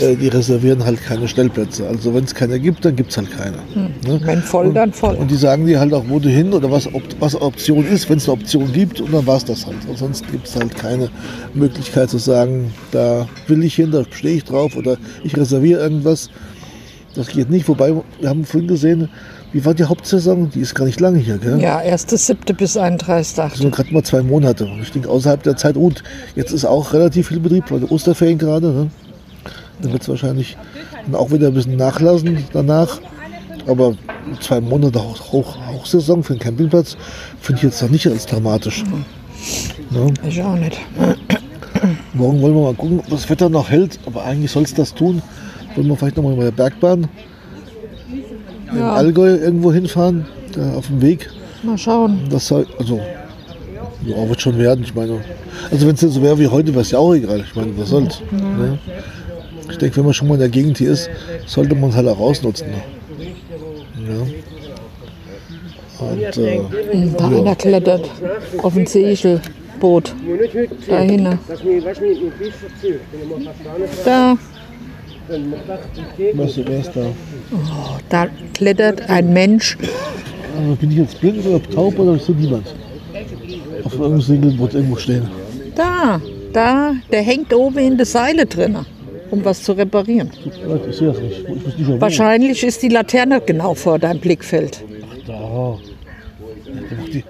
äh, 0.00 0.16
die 0.16 0.28
reservieren 0.28 0.84
halt 0.84 1.02
keine 1.02 1.28
Stellplätze. 1.28 1.86
Also 1.86 2.14
wenn 2.14 2.24
es 2.24 2.34
keine 2.34 2.58
gibt, 2.58 2.84
dann 2.84 2.96
gibt 2.96 3.10
es 3.10 3.16
halt 3.16 3.30
keine. 3.30 3.56
Ne? 3.74 4.20
Wenn 4.24 4.42
voll, 4.42 4.72
dann 4.72 4.92
voll. 4.92 5.16
Und 5.16 5.30
die 5.30 5.36
sagen 5.36 5.66
dir 5.66 5.80
halt 5.80 5.92
auch, 5.92 6.04
wo 6.08 6.18
du 6.18 6.28
hin 6.28 6.52
oder 6.52 6.70
was, 6.70 6.92
ob, 6.92 7.02
was 7.20 7.40
Option 7.40 7.86
ist, 7.86 8.08
wenn 8.08 8.18
es 8.18 8.28
eine 8.28 8.34
Option 8.34 8.72
gibt 8.72 9.00
und 9.00 9.12
dann 9.12 9.26
war 9.26 9.36
es 9.36 9.44
das 9.44 9.66
halt. 9.66 9.76
Ansonsten 9.88 10.30
gibt 10.30 10.46
es 10.46 10.56
halt 10.56 10.76
keine 10.76 11.10
Möglichkeit 11.54 12.10
zu 12.10 12.18
sagen, 12.18 12.72
da 12.92 13.28
will 13.46 13.62
ich 13.64 13.74
hin, 13.74 13.90
da 13.90 14.04
stehe 14.10 14.36
ich 14.36 14.44
drauf 14.44 14.76
oder 14.76 14.96
ich 15.24 15.36
reserviere 15.36 15.80
irgendwas. 15.80 16.30
Das 17.14 17.28
geht 17.28 17.50
nicht. 17.50 17.68
Wobei, 17.68 17.94
wir 18.20 18.28
haben 18.28 18.44
vorhin 18.44 18.68
gesehen, 18.68 19.08
wie 19.52 19.64
war 19.64 19.74
die 19.74 19.84
Hauptsaison? 19.84 20.50
Die 20.50 20.60
ist 20.60 20.74
gar 20.74 20.84
nicht 20.84 21.00
lange 21.00 21.18
hier, 21.18 21.38
gell? 21.38 21.60
Ja, 21.60 21.78
1.7. 21.78 22.52
bis 22.54 22.76
31. 22.76 23.34
Das 23.34 23.58
sind 23.58 23.74
gerade 23.74 23.92
mal 23.92 24.02
zwei 24.02 24.22
Monate. 24.22 24.66
Und 24.66 24.82
ich 24.82 24.92
denke, 24.92 25.08
außerhalb 25.08 25.42
der 25.42 25.56
Zeit, 25.56 25.74
gut, 25.74 26.02
jetzt 26.36 26.52
ist 26.52 26.66
auch 26.66 26.92
relativ 26.92 27.28
viel 27.28 27.40
Betrieb, 27.40 27.64
weil 27.70 27.82
Osterferien 27.84 28.38
gerade. 28.38 28.68
Ne? 28.68 28.90
Dann 29.80 29.92
wird 29.92 30.02
es 30.02 30.08
wahrscheinlich 30.08 30.56
dann 31.04 31.14
auch 31.14 31.30
wieder 31.30 31.48
ein 31.48 31.54
bisschen 31.54 31.76
nachlassen 31.76 32.44
danach. 32.52 33.00
Aber 33.66 33.94
zwei 34.40 34.60
Monate 34.60 35.02
Hoch, 35.02 35.32
Hoch, 35.32 35.56
Hochsaison 35.72 36.22
für 36.22 36.34
den 36.34 36.40
Campingplatz 36.40 36.96
finde 37.40 37.58
ich 37.58 37.62
jetzt 37.64 37.82
noch 37.82 37.90
nicht 37.90 38.06
als 38.06 38.26
dramatisch. 38.26 38.82
Ne? 39.90 40.12
Ich 40.26 40.42
auch 40.42 40.54
nicht. 40.56 40.78
Morgen 42.14 42.40
wollen 42.42 42.54
wir 42.54 42.62
mal 42.62 42.74
gucken, 42.74 43.00
ob 43.00 43.08
das 43.10 43.28
Wetter 43.30 43.48
noch 43.48 43.70
hält. 43.70 43.98
Aber 44.06 44.24
eigentlich 44.24 44.50
soll 44.50 44.64
es 44.64 44.74
das 44.74 44.94
tun. 44.94 45.22
Wollen 45.76 45.86
wir 45.88 45.96
vielleicht 45.96 46.16
noch 46.16 46.24
mal 46.24 46.34
mit 46.34 46.42
der 46.44 46.50
Bergbahn 46.50 47.08
in 48.72 48.78
Ja, 48.78 48.94
Allgäu 48.94 49.36
irgendwo 49.36 49.72
hinfahren, 49.72 50.26
da 50.54 50.74
auf 50.74 50.88
dem 50.88 51.00
Weg. 51.00 51.30
mal 51.62 51.78
schauen. 51.78 52.20
Das 52.30 52.48
soll, 52.48 52.66
also, 52.78 53.00
ja, 54.04 54.28
wird 54.28 54.40
schon 54.40 54.58
werden. 54.58 54.82
Ich 54.84 54.94
meine, 54.94 55.20
also 55.70 55.86
wenn 55.86 55.94
es 55.94 56.00
jetzt 56.00 56.14
so 56.14 56.22
wäre 56.22 56.38
wie 56.38 56.48
heute, 56.48 56.68
wäre 56.72 56.80
es 56.82 56.90
ja 56.90 56.98
auch 56.98 57.14
egal. 57.14 57.40
Ich 57.40 57.54
meine, 57.54 57.76
was 57.78 57.88
soll's. 57.90 58.20
Ne? 58.32 58.78
Ich 59.78 59.82
denke, 59.82 59.98
wenn 59.98 60.06
man 60.06 60.12
schon 60.14 60.26
mal 60.26 60.34
in 60.34 60.40
der 60.40 60.48
Gegend 60.48 60.76
hier 60.78 60.90
ist, 60.90 61.08
sollte 61.46 61.76
man 61.76 61.90
es 61.90 61.96
halt 61.96 62.08
auch 62.08 62.18
ausnutzen. 62.18 62.66
Ne? 62.68 62.82
Ja. 64.08 64.26
Und 66.04 66.36
äh, 66.36 66.60
Da 67.16 67.28
einer 67.28 67.54
klettert 67.54 68.10
auf 68.60 68.76
ein 68.76 68.88
Segelboot. 68.88 70.16
Da 70.88 70.98
hinten. 70.98 71.38
Da, 74.04 74.36
was 76.34 76.56
ist 76.56 76.90
da? 76.96 77.06
da 78.08 78.26
klettert 78.54 79.08
ein 79.08 79.32
Mensch. 79.32 79.78
Also, 80.58 80.74
bin 80.74 80.90
ich 80.90 80.96
jetzt 80.96 81.20
blind 81.20 81.46
oder 81.46 81.62
taub 81.62 81.96
oder 82.00 82.16
ist 82.16 82.28
da 82.28 82.32
niemand? 82.32 82.74
Auf 83.84 83.92
irgendeinem 83.92 84.22
Segelboot 84.22 84.74
irgendwo 84.74 84.96
stehen. 84.96 85.28
Da, 85.76 86.20
da, 86.52 86.94
der 87.12 87.22
hängt 87.22 87.54
oben 87.54 87.78
in 87.78 87.96
der 87.96 88.06
Seile 88.06 88.44
drin, 88.44 88.78
um 89.30 89.44
was 89.44 89.62
zu 89.62 89.72
reparieren. 89.72 90.30
Ich 90.88 90.96
sehe 90.96 91.08
das 91.08 91.18
nicht. 91.20 91.40
Ich 91.40 91.48
muss 91.48 91.78
nicht 91.78 92.00
Wahrscheinlich 92.00 92.64
ist 92.64 92.82
die 92.82 92.88
Laterne 92.88 93.40
genau 93.40 93.74
vor 93.74 93.98
deinem 93.98 94.20
Blickfeld. 94.20 94.82
Da. 95.26 95.78
Macht 96.98 97.14
die, 97.14 97.24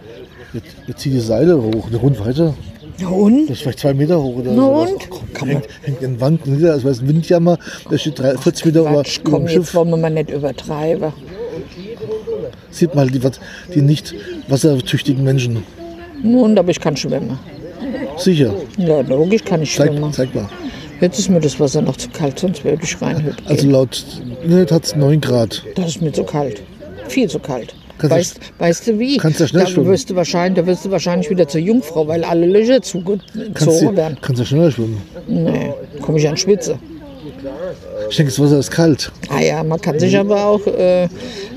jetzt, 0.52 0.66
jetzt 0.86 1.00
zieht 1.00 1.12
die 1.12 1.20
Seile 1.20 1.60
hoch. 1.60 1.88
Der 1.90 2.00
Hund 2.02 2.18
weiter. 2.24 2.54
Ja, 2.98 3.08
und? 3.08 3.46
Das 3.46 3.56
ist 3.58 3.62
vielleicht 3.62 3.78
zwei 3.80 3.94
Meter 3.94 4.20
hoch 4.20 4.38
oder 4.38 4.52
Na 4.52 4.62
sowas. 4.62 4.90
und? 4.92 5.08
Ach, 5.12 5.18
komm, 5.38 5.48
man- 5.48 5.56
hängt, 5.58 5.68
hängt 5.82 6.02
in 6.02 6.20
Wanken 6.20 6.56
nieder, 6.56 6.74
es 6.74 6.84
ein 7.00 7.08
Windjammer. 7.08 7.58
Der 7.90 7.98
steht 7.98 8.18
drei, 8.18 8.36
40 8.36 8.66
Meter 8.66 8.80
über, 8.80 9.02
komm, 9.24 9.32
dem 9.32 9.42
jetzt 9.44 9.52
Schiff. 9.52 9.74
wollen 9.74 9.90
wir 9.90 9.96
mal 9.96 10.10
nicht 10.10 10.30
übertreiben. 10.30 11.12
Sieht 12.70 12.94
mal 12.94 13.08
die, 13.08 13.20
die 13.74 13.80
nicht 13.82 14.14
wassertüchtigen 14.48 15.22
Menschen. 15.24 15.62
Nun, 16.22 16.58
aber 16.58 16.70
ich 16.70 16.80
kann 16.80 16.96
schwimmen. 16.96 17.38
Sicher. 18.16 18.52
Ja, 18.76 19.00
logisch 19.02 19.44
kann 19.44 19.62
ich 19.62 19.74
Zeig, 19.74 19.92
schwimmen. 19.92 20.12
zeig 20.12 20.34
mal. 20.34 20.48
Jetzt 21.00 21.18
ist 21.18 21.28
mir 21.30 21.40
das 21.40 21.58
Wasser 21.60 21.80
noch 21.82 21.96
zu 21.96 22.08
kalt, 22.10 22.38
sonst 22.38 22.64
würde 22.64 22.82
ich 22.82 23.00
reinhüpfen. 23.00 23.46
Also 23.46 23.68
laut 23.68 24.04
Internet 24.42 24.72
hat 24.72 24.84
es 24.84 24.96
9 24.96 25.20
Grad. 25.20 25.62
Das 25.76 25.86
ist 25.88 26.02
mir 26.02 26.12
zu 26.12 26.24
kalt. 26.24 26.62
Viel 27.08 27.28
zu 27.28 27.38
kalt. 27.38 27.74
Du- 28.00 28.08
weißt, 28.10 28.38
weißt 28.58 28.86
du 28.86 28.98
wie? 28.98 29.16
kannst 29.16 29.40
ja 29.40 29.48
schnell 29.48 29.64
da 29.64 29.68
schwimmen. 29.70 29.88
wirst 29.88 30.08
du 30.10 30.14
wahrscheinlich, 30.14 30.62
Da 30.62 30.66
wirst 30.70 30.84
du 30.84 30.90
wahrscheinlich 30.90 31.30
wieder 31.30 31.48
zur 31.48 31.60
Jungfrau, 31.60 32.06
weil 32.06 32.22
alle 32.22 32.46
Löcher 32.46 32.80
zugezogen 32.80 33.20
du 33.56 33.96
werden. 33.96 34.18
kannst 34.22 34.38
ja 34.40 34.46
schneller 34.46 34.70
schwimmen. 34.70 35.02
Nee, 35.26 35.72
komme 36.00 36.18
ich 36.18 36.28
an 36.28 36.36
Schwitze. 36.36 36.78
Ich 38.10 38.16
denke, 38.16 38.30
das 38.32 38.40
Wasser 38.40 38.58
ist 38.58 38.70
kalt. 38.70 39.10
Ah 39.30 39.40
ja, 39.40 39.62
man 39.64 39.80
kann 39.80 39.98
sich 39.98 40.16
aber 40.16 40.44
auch, 40.46 40.64
äh, 40.66 41.08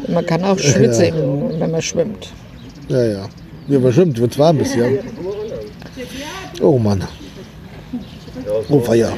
man 0.08 0.26
kann 0.26 0.44
auch 0.44 0.58
schwitzen, 0.58 1.06
im- 1.06 1.60
wenn 1.60 1.70
man 1.72 1.82
schwimmt. 1.82 2.30
Ja, 2.90 3.04
ja. 3.04 3.30
Ja, 3.68 3.78
aber 3.78 3.92
stimmt, 3.92 4.20
wenn 4.20 4.30
es 4.30 4.40
warm 4.40 4.60
ist, 4.62 4.76
ja. 4.76 4.86
Oh 6.62 6.78
Mann. 6.80 7.04
Oh, 8.70 8.80
Feier. 8.80 9.12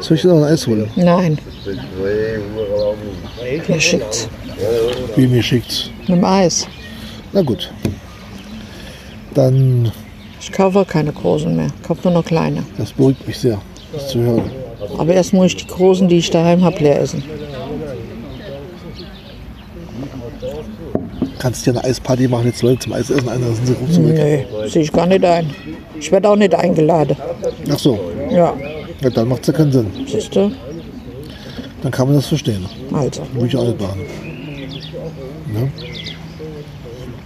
Soll 0.00 0.16
ich 0.16 0.22
dir 0.22 0.28
noch 0.28 0.36
ein 0.38 0.52
Eis 0.52 0.66
holen? 0.66 0.90
Nein. 0.96 1.38
Mir 3.68 3.80
schickt's. 3.80 4.28
Wie 5.16 5.26
mir 5.26 5.42
schickt's. 5.42 5.90
Mit 6.00 6.18
dem 6.18 6.24
Eis. 6.24 6.66
Na 7.32 7.42
gut. 7.42 7.72
Dann, 9.34 9.92
Ich 10.40 10.50
kaufe 10.52 10.80
auch 10.80 10.86
keine 10.86 11.12
großen 11.12 11.54
mehr. 11.54 11.66
Ich 11.80 11.86
kaufe 11.86 12.00
nur 12.04 12.14
noch 12.20 12.24
kleine. 12.24 12.62
das 12.78 12.92
beruhigt 12.92 13.26
mich 13.26 13.38
sehr, 13.38 13.60
das 13.92 14.08
zu 14.08 14.20
hören. 14.20 14.50
Aber 14.98 15.12
erst 15.12 15.32
muss 15.32 15.46
ich 15.46 15.56
die 15.56 15.66
großen, 15.66 16.08
die 16.08 16.18
ich 16.18 16.30
daheim 16.30 16.62
habe, 16.64 16.78
leer 16.78 17.00
essen. 17.00 17.22
Kannst 21.38 21.66
dir 21.66 21.72
eine 21.72 21.84
Eisparty 21.84 22.28
machen, 22.28 22.46
jetzt 22.46 22.62
Leute 22.62 22.78
zum 22.80 22.92
Eisessen 22.94 23.28
ein, 23.28 23.40
dann 23.40 23.54
sind 23.54 23.66
sie 23.66 23.72
ruckzuck 23.74 24.04
weg. 24.08 24.46
Nee, 24.52 24.68
sehe 24.68 24.82
ich 24.82 24.92
gar 24.92 25.06
nicht 25.06 25.24
ein. 25.24 25.50
Ich 25.98 26.10
werde 26.12 26.28
auch 26.28 26.36
nicht 26.36 26.54
eingeladen. 26.54 27.16
Ach 27.70 27.78
so, 27.78 27.98
Ja, 28.30 28.54
ja, 29.00 29.10
dann 29.10 29.28
macht 29.28 29.40
es 29.42 29.46
ja 29.48 29.52
keinen 29.52 29.72
Sinn. 29.72 29.86
siehst 30.06 30.34
du? 30.34 30.50
Dann 31.82 31.92
kann 31.92 32.06
man 32.08 32.16
das 32.16 32.26
verstehen. 32.26 32.66
Also. 32.92 33.22
Würde 33.32 33.46
ich 33.46 33.56
auch 33.56 33.66
nicht 33.66 33.80
machen. 33.80 34.00
Ne? 35.52 35.70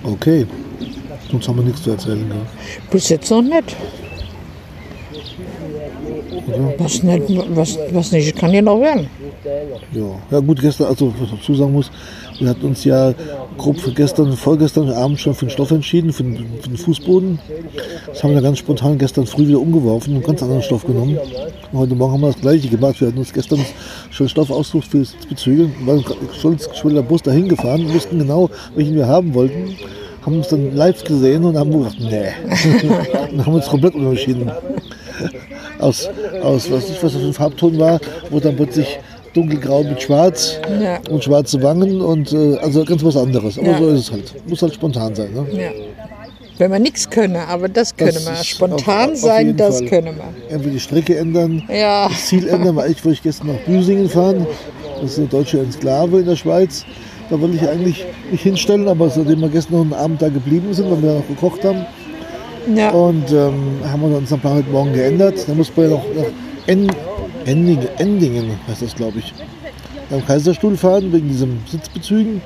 Okay. 0.04 0.46
Sonst 1.30 1.48
haben 1.48 1.56
wir 1.56 1.64
nichts 1.64 1.82
zu 1.82 1.90
erzählen. 1.90 2.28
Ne? 2.28 2.34
Bis 2.90 3.08
jetzt 3.08 3.30
noch 3.30 3.42
nicht. 3.42 3.76
Oder? 6.46 6.74
Was 6.78 7.02
nicht, 7.02 7.22
was, 7.54 7.78
was 7.92 8.12
nicht, 8.12 8.36
kann 8.36 8.52
ja 8.52 8.62
noch 8.62 8.80
werden. 8.80 9.08
Ja. 9.92 10.02
ja, 10.30 10.40
gut, 10.40 10.60
gestern, 10.60 10.88
also 10.88 11.12
was 11.18 11.28
ich 11.32 11.38
dazu 11.38 11.54
sagen 11.54 11.72
muss, 11.72 11.90
wir 12.38 12.48
hatten 12.48 12.66
uns 12.66 12.84
ja 12.84 13.12
grob 13.58 13.78
für 13.78 13.92
gestern, 13.92 14.32
vorgestern 14.32 14.90
Abend 14.90 15.20
schon 15.20 15.34
für 15.34 15.46
den 15.46 15.50
Stoff 15.50 15.70
entschieden, 15.70 16.12
für 16.12 16.22
den, 16.22 16.36
für 16.60 16.68
den 16.68 16.76
Fußboden. 16.76 17.38
Das 18.06 18.22
haben 18.22 18.34
wir 18.34 18.40
ganz 18.40 18.58
spontan 18.58 18.98
gestern 18.98 19.26
früh 19.26 19.48
wieder 19.48 19.60
umgeworfen 19.60 20.10
und 20.10 20.16
einen 20.16 20.26
ganz 20.26 20.42
anderen 20.42 20.62
Stoff 20.62 20.84
genommen. 20.84 21.18
Und 21.72 21.78
heute 21.78 21.94
Morgen 21.94 22.14
haben 22.14 22.20
wir 22.22 22.32
das 22.32 22.40
gleiche 22.40 22.68
gemacht. 22.68 23.00
Wir 23.00 23.08
hatten 23.08 23.18
uns 23.18 23.32
gestern 23.32 23.64
schon 24.10 24.28
Stoff 24.28 24.50
ausgesucht 24.50 24.88
für 24.88 24.98
das 24.98 25.14
Bezüge, 25.28 25.70
waren 25.84 26.04
stolz 26.38 26.68
geschwelliger 26.68 27.02
Bus 27.02 27.22
dahin 27.22 27.48
gefahren, 27.48 27.92
wussten 27.92 28.18
genau, 28.18 28.50
welchen 28.74 28.94
wir 28.94 29.06
haben 29.06 29.34
wollten. 29.34 29.76
Haben 30.22 30.36
uns 30.36 30.48
dann 30.48 30.76
live 30.76 31.02
gesehen 31.04 31.44
und 31.44 31.56
haben 31.56 31.70
gedacht, 31.70 31.96
nee. 31.98 32.28
und 33.32 33.46
haben 33.46 33.52
wir 33.52 33.54
uns 33.54 33.66
komplett 33.66 33.94
umentschieden. 33.94 34.50
Aus, 35.80 36.08
aus 36.42 36.70
was 36.70 36.90
ich 36.90 37.02
was 37.02 37.12
das 37.12 37.20
für 37.22 37.26
ein 37.28 37.32
Farbton 37.32 37.78
war, 37.78 38.00
wurde 38.30 38.48
dann 38.48 38.56
plötzlich 38.56 38.98
dunkelgrau 39.34 39.82
mit 39.84 40.02
schwarz 40.02 40.58
Ja. 40.82 40.98
und 41.10 41.22
schwarze 41.24 41.62
Wangen 41.62 42.00
und 42.00 42.32
äh, 42.32 42.56
also 42.58 42.84
ganz 42.84 43.04
was 43.04 43.16
anderes. 43.16 43.58
Aber 43.58 43.68
Ja. 43.68 43.78
so 43.78 43.88
ist 43.90 44.00
es 44.00 44.12
halt. 44.12 44.48
Muss 44.48 44.60
halt 44.62 44.74
spontan 44.74 45.14
sein. 45.14 45.32
Ne? 45.32 45.46
Ja. 45.52 45.70
Wenn 46.58 46.72
wir 46.72 46.78
nichts 46.78 47.08
können, 47.08 47.36
aber 47.36 47.68
das 47.68 47.96
können 47.96 48.12
Das 48.12 48.26
wir. 48.26 48.32
ist 48.34 48.46
Spontan 48.48 49.06
auf- 49.10 49.12
auf 49.14 49.18
sein, 49.18 49.56
das 49.56 49.78
Fall. 49.78 49.88
können 49.88 50.16
wir. 50.16 50.54
Entweder 50.54 50.72
die 50.74 50.80
Strecke 50.80 51.16
ändern, 51.16 51.62
Ja, 51.72 52.08
das 52.08 52.26
Ziel 52.26 52.46
ändern, 52.48 52.76
weil 52.76 52.90
ich 52.90 53.02
wollte 53.04 53.14
ich 53.16 53.22
gestern 53.22 53.46
nach 53.48 53.60
Büsingen 53.64 54.08
fahren. 54.10 54.46
Das 55.00 55.12
ist 55.12 55.18
eine 55.18 55.28
deutsche 55.28 55.60
Enklave 55.60 56.18
in 56.20 56.26
der 56.26 56.36
Schweiz. 56.36 56.84
Da 57.30 57.40
wollte 57.40 57.56
ich 57.56 57.66
eigentlich 57.66 58.04
mich 58.30 58.42
hinstellen, 58.42 58.88
aber 58.88 59.08
seitdem 59.08 59.40
wir 59.40 59.48
gestern 59.48 59.74
noch 59.76 59.80
einen 59.82 59.94
Abend 59.94 60.20
da 60.20 60.28
geblieben 60.28 60.74
sind, 60.74 60.90
weil 60.90 61.00
wir 61.02 61.14
noch 61.14 61.28
gekocht 61.28 61.64
haben, 61.64 61.86
ja. 62.74 62.90
und 62.90 63.30
ähm, 63.32 63.80
haben 63.84 64.02
wir 64.10 64.16
unseren 64.16 64.40
Plan 64.40 64.54
heute 64.54 64.70
Morgen 64.70 64.92
geändert. 64.92 65.34
Dann 65.46 65.56
muss 65.56 65.70
man 65.76 65.86
ja 65.90 65.96
noch 65.96 66.04
nach 66.16 66.24
en 66.66 66.90
Endingen, 67.46 67.88
Endingen 67.98 68.50
heißt 68.68 68.82
das, 68.82 68.94
glaube 68.94 69.18
ich, 69.20 69.32
beim 70.10 70.24
Kaiserstuhl 70.26 70.76
fahren, 70.76 71.12
wegen 71.12 71.28
diesen 71.28 71.60
Sitzbezügen. 71.66 72.42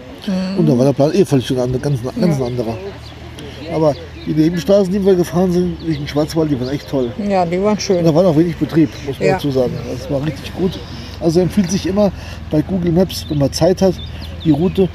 Und 0.56 0.66
da 0.68 0.78
war 0.78 0.86
der 0.86 0.92
Plan 0.92 1.10
eh 1.12 1.24
völlig 1.24 1.50
ein 1.50 1.80
ganz, 1.82 2.02
ganz 2.02 2.16
ein 2.16 2.42
anderer. 2.42 2.76
Aber 3.74 3.94
die 4.26 4.32
Nebenstraßen, 4.32 4.92
die 4.92 5.04
wir 5.04 5.14
gefahren 5.14 5.52
sind, 5.52 5.76
durch 5.84 5.98
den 5.98 6.08
Schwarzwald, 6.08 6.50
die 6.50 6.58
waren 6.60 6.68
echt 6.70 6.88
toll. 6.88 7.10
Ja, 7.28 7.44
die 7.44 7.60
waren 7.60 7.72
Und 7.72 7.82
schön. 7.82 8.04
da 8.04 8.14
war 8.14 8.22
noch 8.22 8.36
wenig 8.36 8.56
Betrieb, 8.56 8.88
muss 9.06 9.18
man 9.18 9.28
Ja. 9.28 9.34
dazu 9.34 9.50
sagen. 9.50 9.72
Das 9.90 10.10
war 10.10 10.24
richtig 10.24 10.54
gut. 10.54 10.78
Also 11.20 11.40
empfiehlt 11.40 11.70
sich 11.70 11.86
immer 11.86 12.10
bei 12.50 12.62
Google 12.62 12.92
Maps, 12.92 13.26
wenn 13.28 13.38
man 13.38 13.52
Zeit 13.52 13.82
hat, 13.82 13.94
die 14.44 14.50
Route, 14.50 14.88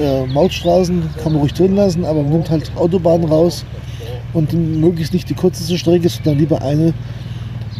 äh, 0.00 0.26
Mautstraßen 0.26 1.02
kann 1.22 1.32
man 1.32 1.40
ruhig 1.42 1.54
drin 1.54 1.76
lassen, 1.76 2.04
aber 2.04 2.22
man 2.22 2.32
nimmt 2.32 2.50
halt 2.50 2.70
Autobahnen 2.76 3.28
raus 3.28 3.64
und 4.36 4.52
möglichst 4.80 5.12
nicht 5.14 5.28
die 5.28 5.34
kürzeste 5.34 5.76
Strecke, 5.78 6.08
sondern 6.08 6.38
lieber 6.38 6.62
eine, 6.62 6.92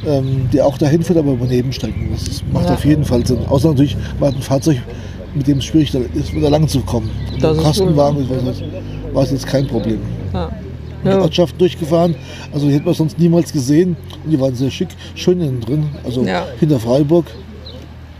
ähm, 0.06 0.48
die 0.52 0.60
auch 0.60 0.78
dahin 0.78 1.02
führt, 1.02 1.18
aber 1.18 1.32
über 1.32 1.46
Nebenstrecken. 1.46 2.08
Das 2.12 2.42
macht 2.52 2.66
Ja. 2.66 2.74
auf 2.74 2.84
jeden 2.84 3.04
Fall 3.04 3.24
Sinn. 3.26 3.38
Außer 3.48 3.68
natürlich, 3.68 3.96
man 4.18 4.30
hat 4.30 4.36
ein 4.36 4.42
Fahrzeug, 4.42 4.78
mit 5.34 5.46
dem 5.46 5.58
es 5.58 5.64
schwierig 5.66 5.94
ist, 6.14 6.34
wieder 6.34 6.50
lang 6.50 6.66
zu 6.66 6.80
kommen. 6.80 7.10
Und 7.32 7.42
Das 7.42 7.58
Kastenwagen 7.58 8.22
ich 8.22 8.30
weiß 8.30 8.42
nicht, 8.42 8.64
war 9.12 9.22
es 9.22 9.30
jetzt 9.30 9.46
kein 9.46 9.66
Problem 9.66 10.00
Ja. 10.32 10.50
die 11.04 11.08
Ja. 11.08 11.20
Ortschaft 11.20 11.60
durchgefahren. 11.60 12.14
Also 12.52 12.66
die 12.68 12.74
hätten 12.74 12.86
wir 12.86 12.94
sonst 12.94 13.18
niemals 13.18 13.52
gesehen. 13.52 13.96
Und 14.24 14.30
die 14.30 14.40
waren 14.40 14.54
sehr 14.54 14.70
schick, 14.70 14.88
schön 15.14 15.40
innen 15.40 15.60
drin. 15.60 15.84
Also 16.04 16.22
Ja. 16.24 16.40
Mhm. 16.42 16.58
hinter 16.60 16.80
Freiburg. 16.80 17.26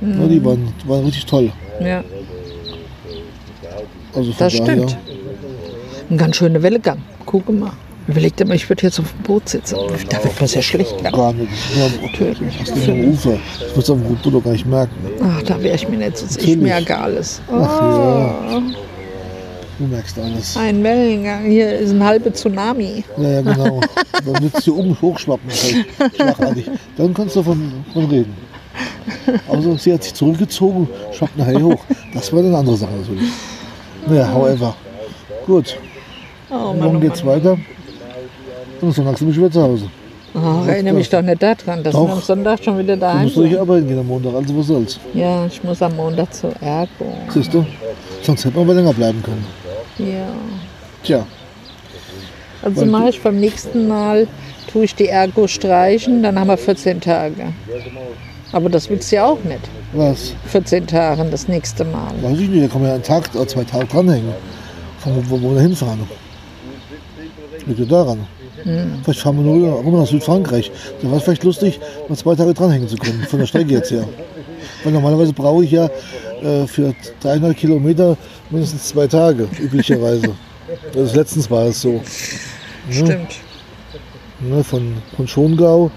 Ja, 0.03 0.27
die 0.27 0.45
waren, 0.45 0.69
die 0.85 0.89
waren 0.89 1.05
richtig 1.05 1.25
toll. 1.25 1.51
ja, 1.81 2.05
Also 4.15 4.33
von 4.33 4.39
das 4.39 4.55
daher, 4.57 4.65
stimmt. 4.75 4.97
Ein 6.11 6.19
ganz 6.19 6.37
schöner 6.37 6.63
Wellegang. 6.63 6.99
Guck 7.25 7.49
mal. 7.49 7.73
Überleg 8.09 8.37
dir 8.37 8.45
mal, 8.47 8.55
ich 8.55 8.69
würde 8.69 8.83
jetzt 8.85 9.01
auf 9.01 9.11
dem 9.13 9.23
Boot 9.23 9.49
sitzen. 9.49 9.77
Da 10.09 10.23
wird 10.23 10.39
man 10.41 10.49
sehr 10.49 10.63
schlecht. 10.63 10.95
Gar 11.13 11.33
nicht. 11.33 11.51
Ja, 11.77 11.89
Natürlich. 12.07 12.61
hast 12.61 12.77
du 12.87 12.93
am 12.93 13.01
Ufer. 13.09 13.39
Das 13.61 13.71
würdest 13.71 13.89
du 13.89 13.93
am 13.95 14.01
Boot 14.03 14.19
doch 14.25 14.45
gar 14.45 14.53
nicht 14.53 14.67
merken. 14.67 14.95
Ach, 15.23 15.43
da 15.43 15.61
wäre 15.63 15.75
ich 15.75 15.89
mir 15.89 15.97
nicht 15.99 16.17
so 16.19 16.27
sicher. 16.27 16.47
Ich 16.49 16.57
merke 16.57 16.97
alles. 16.97 17.41
Ach 17.49 17.81
Oh, 17.83 17.85
ja. 17.85 18.63
Du 19.79 19.85
merkst 19.89 20.19
alles. 20.19 20.57
Ein 20.57 20.83
Wellengang. 20.83 21.45
Hier 21.51 21.79
ist 21.79 21.91
ein 21.91 22.03
halber 22.03 22.33
Tsunami. 22.33 23.05
Ja, 23.19 23.29
ja, 23.29 23.41
genau. 23.43 23.81
Dann 24.25 24.43
wird 24.43 24.55
es 24.57 24.65
hier 24.65 24.75
oben 24.75 24.97
hochschwappen. 25.03 25.51
Halt, 25.51 26.15
schlagartig. 26.17 26.67
Dann 26.97 27.13
kannst 27.13 27.37
du 27.37 27.41
davon, 27.41 27.73
davon 27.89 28.05
reden. 28.07 28.35
Also 29.49 29.77
sie 29.77 29.93
hat 29.93 30.03
sich 30.05 30.15
zurückgezogen, 30.15 30.89
schwappt 31.13 31.37
nachher 31.37 31.61
hoch. 31.61 31.85
Das 32.15 32.33
war 32.33 32.39
eine 32.41 32.57
andere 32.57 32.77
Sache 32.77 32.93
natürlich. 32.93 33.31
Naja, 34.07 34.33
however. 34.33 34.75
Gut. 35.47 35.77
Oh, 36.51 36.55
Mann, 36.55 36.79
Morgen 36.79 36.97
oh, 36.97 37.01
geht's 37.01 37.23
Mann. 37.25 37.37
weiter. 37.37 37.59
Und 38.81 38.93
Sonntag 38.93 39.19
sind 39.19 39.29
wir 39.29 39.35
schon 39.35 39.43
wieder 39.45 39.53
zu 39.53 39.63
Hause. 39.63 39.89
Oh, 40.35 40.67
erinnere 40.69 40.95
mich 40.95 41.09
doch 41.09 41.23
nicht 41.23 41.43
daran, 41.43 41.83
dass 41.83 41.95
Doch. 41.95 42.07
wir 42.09 42.13
am 42.13 42.21
Sonntag 42.21 42.63
schon 42.63 42.79
wieder 42.79 42.95
Du 42.95 43.01
daheim 43.01 43.23
musst 43.23 43.37
sind. 43.37 43.57
arbeiten 43.57 43.89
gehen 43.89 43.99
am 43.99 44.07
Montag, 44.07 44.35
also 44.35 44.59
was 44.59 44.67
soll's. 44.67 45.01
Ja, 45.15 45.47
ich 45.47 45.65
muss 45.65 45.81
am 45.81 45.97
Montag 45.97 46.35
zur 46.35 46.53
Ergo. 46.61 47.07
Siehst 47.33 47.55
du? 47.55 47.65
Sonst 48.23 48.45
hätten 48.45 48.55
wir 48.57 48.63
aber 48.63 48.75
länger 48.75 48.93
bleiben 48.93 49.23
können. 49.23 49.47
Ja. 49.99 50.27
Tja, 51.03 51.27
Also 52.63 52.85
mache 52.85 53.09
ich 53.11 53.23
beim 53.23 53.41
nächsten 53.41 53.89
Mal, 53.89 54.27
tue 54.71 54.85
ich 54.85 54.95
die 54.95 55.09
Ergo 55.09 55.47
streichen, 55.47 56.23
dann 56.23 56.39
haben 56.39 56.49
wir 56.49 56.59
14 56.59 57.01
Tage. 57.01 57.53
Aber 58.53 58.69
das 58.69 58.91
willst 58.91 59.11
du 59.11 59.17
ja 59.17 59.25
auch 59.25 59.43
nicht. 59.45 59.61
was? 59.95 60.35
14 60.49 60.87
Tage 60.87 61.25
das 61.31 61.49
nächste 61.49 61.85
Mal. 61.85 62.13
Weiß 62.21 62.39
ich 62.39 62.49
nicht, 62.51 62.63
da 62.65 62.69
kann 62.69 62.83
man 62.83 62.89
ja 62.91 62.95
einen 62.97 63.03
Tag 63.05 63.31
oder 63.35 63.49
zwei 63.49 63.65
Tage 63.65 63.87
dranhängen. 63.87 64.33
Von 64.99 65.17
wo, 65.31 65.41
wo 65.41 65.55
wir 65.55 65.63
hinfahren. 65.63 66.01
Liegt 67.67 67.79
ja 67.81 67.87
daran. 67.87 68.27
Vielleicht 68.65 69.21
fahren 69.21 69.37
wir 69.37 69.43
nur 69.43 69.73
runter 69.73 70.01
nach 70.01 70.07
Südfrankreich. 70.07 70.71
Da 71.01 71.09
wäre 71.09 71.19
es 71.19 71.25
vielleicht 71.25 71.45
lustig, 71.45 71.81
mal 72.09 72.17
zwei 72.17 72.35
Tage 72.35 72.55
dranhängen 72.55 72.89
zu 72.89 72.97
können, 72.97 73.23
von 73.29 73.39
der 73.39 73.47
Strecke 73.47 73.73
jetzt 73.73 73.91
her. 73.91 74.09
Weil 74.83 74.93
normalerweise 74.93 75.33
brauche 75.33 75.65
ich 75.65 75.73
ja 75.73 75.89
äh, 76.43 76.67
für 76.67 76.95
300 77.21 77.57
Kilometer 77.57 78.17
mindestens 78.51 78.89
zwei 78.89 79.07
Tage, 79.07 79.49
üblicherweise. 79.61 80.31
Das 80.93 81.15
letztens 81.15 81.51
war 81.51 81.67
es 81.67 81.81
so. 81.81 82.01
Stimmt. 82.91 83.37
Ne, 84.41 84.63
von, 84.63 84.95
von 85.17 85.27
Schongau 85.27 85.91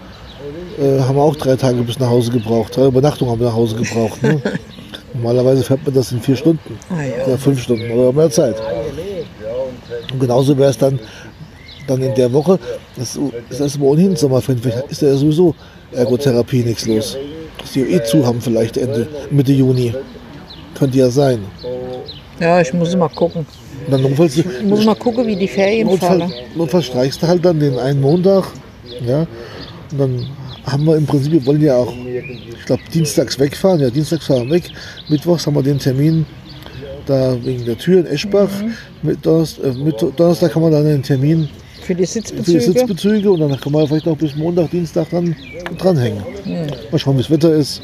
äh, 0.80 1.00
haben 1.02 1.16
wir 1.16 1.24
auch 1.24 1.36
drei 1.36 1.56
Tage 1.56 1.82
bis 1.82 2.00
nach 2.00 2.10
Hause 2.10 2.32
gebraucht. 2.32 2.76
Drei 2.76 2.88
Übernachtungen 2.88 3.32
haben 3.32 3.40
wir 3.40 3.48
nach 3.48 3.56
Hause 3.56 3.76
gebraucht. 3.76 4.24
Ne? 4.24 4.42
Normalerweise 5.14 5.64
fährt 5.64 5.84
man 5.86 5.94
das 5.94 6.12
in 6.12 6.22
vier 6.22 6.36
Stunden. 6.36 6.78
Ah, 6.90 7.02
ja. 7.02 7.26
Oder 7.26 7.38
fünf 7.38 7.62
Stunden 7.62 7.92
oder 7.92 8.14
mehr 8.14 8.30
Zeit. 8.30 8.56
Und 10.14 10.20
genauso 10.20 10.58
wäre 10.58 10.70
es 10.70 10.78
dann, 10.78 11.00
dann 11.90 12.02
in 12.02 12.14
der 12.16 12.32
Woche, 12.32 12.60
das 12.96 13.18
ist 13.50 13.80
mal 13.80 13.86
ohnehin 13.86 14.16
vielleicht 14.16 14.92
ist 14.92 15.02
ja 15.02 15.16
sowieso 15.16 15.56
Ergotherapie 15.92 16.64
nichts 16.64 16.86
los. 16.86 17.18
Dass 17.58 17.72
die 17.74 17.82
eh 17.82 18.04
zu 18.04 18.26
haben 18.26 18.40
vielleicht 18.42 18.78
Ende, 18.78 19.08
Mitte 19.32 19.52
Juni. 19.52 19.94
Könnte 20.78 20.98
ja 20.98 21.10
sein. 21.10 21.40
Ja, 22.40 22.62
ich 22.62 22.72
muss 22.74 22.96
mal 22.96 23.10
gucken. 23.10 23.46
Und 23.86 23.92
dann 23.92 24.02
notfalls, 24.02 24.38
Ich 24.38 24.46
muss 24.64 24.86
mal 24.86 24.96
gucken, 24.96 25.26
wie 25.28 25.36
die 25.36 25.48
Ferien 25.48 25.88
Notfall, 25.88 26.20
fallen. 26.20 26.34
notfalls 26.56 26.86
streichst 26.86 27.22
du 27.22 27.28
halt 27.28 27.44
dann 27.44 27.60
den 27.60 27.78
einen 27.78 28.00
Montag. 28.00 28.46
Ja, 29.06 29.26
und 29.92 29.98
dann 29.98 30.26
haben 30.66 30.86
wir 30.86 30.96
im 30.96 31.06
Prinzip, 31.06 31.32
wir 31.32 31.46
wollen 31.46 31.62
ja 31.62 31.76
auch, 31.76 31.94
ich 31.94 32.66
glaube, 32.66 32.84
dienstags 32.94 33.40
wegfahren. 33.40 33.82
Ja, 33.82 33.90
dienstags 33.90 34.26
fahren 34.28 34.48
wir 34.48 34.56
weg. 34.56 34.72
Mittwochs 35.10 35.48
haben 35.48 35.56
wir 35.56 35.64
den 35.64 35.80
Termin 35.80 36.26
da 37.06 37.36
wegen 37.44 37.66
der 37.66 37.78
Tür 37.78 38.02
in 38.02 38.06
Eschbach. 38.06 38.50
Mit 39.02 39.26
Donnerstag, 39.26 39.66
äh, 39.66 39.74
mit 39.74 39.96
Donnerstag 40.02 40.56
haben 40.56 40.62
wir 40.62 40.72
dann 40.72 40.86
den 40.86 41.04
Termin 41.04 41.50
Für 41.90 41.96
die 41.96 42.06
für 42.06 42.14
die 42.14 42.22
Sitzbezüge. 42.22 42.62
Sitzbezüge 42.62 43.32
und 43.32 43.40
dann 43.40 43.60
kann 43.60 43.72
man 43.72 43.88
vielleicht 43.88 44.06
noch 44.06 44.16
bis 44.16 44.36
Montag, 44.36 44.70
Dienstag 44.70 45.10
dann 45.10 45.36
dranhängen. 45.76 46.24
Mal 46.92 47.00
schauen, 47.00 47.18
wie 47.18 47.22
das 47.24 47.32
Wetter 47.32 47.52
ist. 47.52 47.82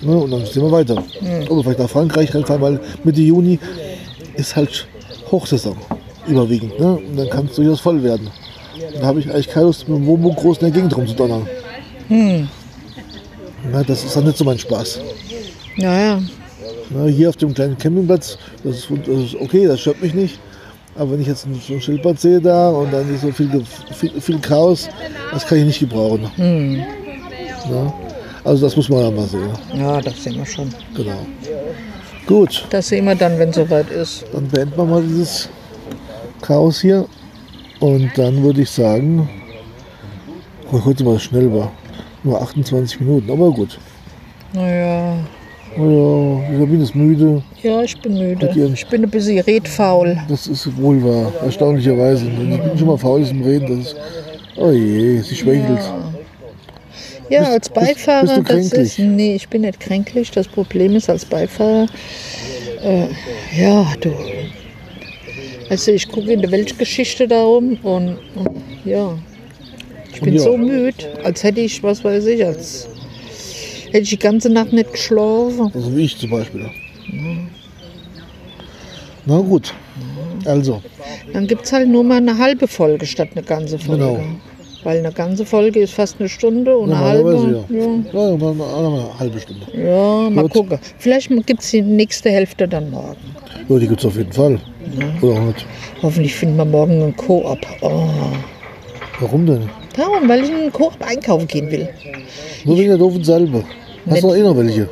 Ne, 0.00 0.16
und 0.16 0.30
dann 0.30 0.46
sehen 0.46 0.62
wir 0.62 0.72
weiter. 0.72 1.04
Oder 1.50 1.62
vielleicht 1.62 1.78
nach 1.78 1.90
Frankreich 1.90 2.34
reinfahren, 2.34 2.62
weil 2.62 2.80
Mitte 3.04 3.20
Juni 3.20 3.58
ist 4.36 4.56
halt 4.56 4.88
Hochsaison 5.30 5.76
überwiegend. 6.26 6.80
Ne? 6.80 6.96
Und 6.96 7.18
dann 7.18 7.28
kann 7.28 7.44
es 7.44 7.56
durchaus 7.56 7.80
voll 7.80 8.02
werden. 8.02 8.30
Da 8.98 9.04
habe 9.08 9.20
ich 9.20 9.30
eigentlich 9.30 9.48
keine 9.48 9.66
Lust, 9.66 9.86
mit 9.86 9.98
dem 9.98 10.06
Wohnmobil 10.06 10.40
groß 10.40 10.56
in 10.56 10.64
der 10.64 10.70
Gegend 10.70 10.96
rumzudonnern. 10.96 11.46
Na, 13.70 13.82
das 13.86 14.04
ist 14.04 14.16
dann 14.16 14.24
nicht 14.24 14.38
so 14.38 14.44
mein 14.44 14.58
Spaß. 14.58 15.00
Ja, 15.76 16.00
ja. 16.00 16.22
Na, 16.88 17.04
hier 17.08 17.28
auf 17.28 17.36
dem 17.36 17.52
kleinen 17.52 17.76
Campingplatz, 17.76 18.38
das 18.64 18.76
ist, 18.76 18.88
das 19.04 19.18
ist 19.18 19.34
okay, 19.34 19.66
das 19.66 19.80
stört 19.80 20.00
mich 20.00 20.14
nicht. 20.14 20.40
Aber 20.98 21.12
wenn 21.12 21.20
ich 21.20 21.28
jetzt 21.28 21.42
so 21.42 21.74
ein 21.74 21.80
Schildpad 21.80 22.18
sehe 22.18 22.40
da 22.40 22.70
und 22.70 22.92
dann 22.92 23.12
ist 23.14 23.22
so 23.22 23.30
viel, 23.30 23.48
viel, 23.94 24.20
viel 24.20 24.38
Chaos, 24.40 24.88
das 25.30 25.46
kann 25.46 25.58
ich 25.58 25.64
nicht 25.64 25.78
gebrauchen. 25.80 26.28
Ja, 27.70 27.92
also 28.44 28.66
das 28.66 28.74
muss 28.76 28.88
man 28.88 29.00
ja 29.04 29.10
mal 29.10 29.26
sehen. 29.26 29.48
Ja, 29.74 30.00
das 30.00 30.22
sehen 30.24 30.36
wir 30.36 30.46
schon. 30.46 30.68
Genau. 30.96 31.24
Gut, 32.26 32.66
Das 32.70 32.88
sehen 32.88 33.04
wir 33.06 33.14
dann, 33.14 33.38
wenn 33.38 33.52
soweit 33.52 33.88
ist. 33.90 34.24
dann 34.32 34.48
beenden 34.48 34.76
wir 34.76 34.84
mal 34.84 35.02
dieses 35.02 35.48
Chaos 36.42 36.80
hier. 36.80 37.06
Und 37.80 38.10
dann 38.16 38.42
würde 38.42 38.62
ich 38.62 38.70
sagen, 38.70 39.28
heute 40.72 41.04
mal 41.04 41.18
schnell 41.20 41.52
war. 41.54 41.70
Nur 42.24 42.42
28 42.42 43.00
Minuten, 43.00 43.30
aber 43.30 43.50
gut. 43.52 43.78
Naja. 44.52 45.16
Oh 45.76 46.40
ja, 46.50 46.58
Sabine 46.58 46.82
ist 46.82 46.94
müde. 46.94 47.42
Ja, 47.62 47.82
ich 47.82 48.00
bin 48.00 48.14
müde. 48.18 48.72
Ich 48.74 48.86
bin 48.86 49.04
ein 49.04 49.10
bisschen 49.10 49.38
redfaul. 49.40 50.16
Das 50.28 50.46
ist 50.46 50.76
wohl 50.76 51.02
wahr, 51.04 51.32
erstaunlicherweise. 51.44 52.26
Ich 52.26 52.60
bin 52.60 52.78
schon 52.78 52.86
mal 52.88 52.96
faul 52.98 53.22
ist 53.22 53.30
im 53.30 53.42
Reden. 53.42 53.68
Das 53.78 53.88
ist, 53.88 53.96
oh 54.56 54.70
je, 54.70 55.20
sie 55.20 55.34
schwächelt. 55.36 55.78
Ja, 57.30 57.40
Bist- 57.40 57.52
als 57.52 57.68
bist- 57.68 57.74
Beifahrer, 57.86 58.40
bist 58.42 58.72
du 58.72 58.76
das 58.76 58.88
ist. 58.92 58.98
Nee, 58.98 59.34
ich 59.34 59.48
bin 59.48 59.60
nicht 59.62 59.78
kränklich. 59.80 60.30
Das 60.30 60.48
Problem 60.48 60.96
ist, 60.96 61.10
als 61.10 61.24
Beifahrer, 61.24 61.86
äh, 62.82 63.06
ja, 63.60 63.86
du. 64.00 64.10
Also, 65.70 65.92
ich 65.92 66.08
gucke 66.08 66.32
in 66.32 66.40
der 66.40 66.50
Weltgeschichte 66.50 67.28
darum 67.28 67.76
und, 67.82 68.16
und 68.34 68.62
ja. 68.84 69.16
Ich 70.14 70.20
bin 70.22 70.34
ja. 70.34 70.40
so 70.40 70.56
müde, 70.56 70.94
als 71.22 71.44
hätte 71.44 71.60
ich, 71.60 71.82
was 71.82 72.02
weiß 72.02 72.24
ich, 72.26 72.44
als 72.44 72.88
hätte 73.88 73.98
ich 74.02 74.10
die 74.10 74.18
ganze 74.18 74.50
Nacht 74.50 74.72
nicht 74.72 74.92
geschlafen. 74.92 75.70
Also 75.74 75.96
wie 75.96 76.04
ich 76.04 76.16
zum 76.18 76.30
Beispiel. 76.30 76.66
Na 79.26 79.38
gut, 79.40 79.74
also, 80.44 80.82
Dann 81.32 81.46
gibt 81.46 81.64
es 81.66 81.72
halt 81.72 81.88
nur 81.88 82.04
mal 82.04 82.16
eine 82.18 82.38
halbe 82.38 82.66
Folge 82.68 83.04
statt 83.06 83.28
eine 83.34 83.42
ganze 83.42 83.78
Folge. 83.78 84.04
Genau. 84.04 84.20
Weil 84.84 84.98
eine 84.98 85.12
ganze 85.12 85.44
Folge 85.44 85.80
ist 85.80 85.92
fast 85.92 86.16
eine 86.20 86.28
Stunde 86.28 86.76
und 86.76 86.92
eine 86.92 87.00
halbe. 87.04 87.64
ja. 87.68 87.76
Ja, 87.78 87.84
Ja, 88.30 88.36
mal, 88.36 88.54
mal, 88.54 88.54
mal 88.54 88.86
eine 88.86 89.18
halbe 89.18 89.40
Stunde. 89.40 89.66
ja 89.76 90.30
mal 90.30 90.42
Gut. 90.42 90.52
gucken. 90.52 90.78
Vielleicht 90.98 91.28
gibt 91.46 91.60
es 91.62 91.70
die 91.70 91.82
nächste 91.82 92.30
Hälfte 92.30 92.68
dann 92.68 92.90
morgen. 92.90 93.16
Ja, 93.68 93.78
die 93.78 93.88
gibt 93.88 94.00
es 94.00 94.06
auf 94.06 94.16
jeden 94.16 94.32
Fall. 94.32 94.58
Oder 95.20 95.32
auch 95.34 95.44
nicht. 95.46 95.66
Hoffentlich 96.00 96.34
finden 96.34 96.56
wir 96.56 96.64
morgen 96.64 97.02
einen 97.02 97.16
Koop. 97.16 97.58
Oh. 97.82 98.08
Warum 99.20 99.46
denn? 99.46 99.68
Darum, 99.98 100.28
weil 100.28 100.44
ich 100.44 100.48
in 100.50 100.54
einen 100.56 100.72
Koop 100.72 100.94
einkaufen 101.00 101.46
gehen 101.48 101.70
will. 101.70 101.88
Nur 102.64 102.78
wegen 102.78 102.88
der 102.88 102.98
doofen 102.98 103.22
Salbe. 103.24 103.64
Hast 104.08 104.22
du 104.22 104.28
noch 104.28 104.36
eh 104.36 104.42
noch 104.42 104.56
welche? 104.56 104.88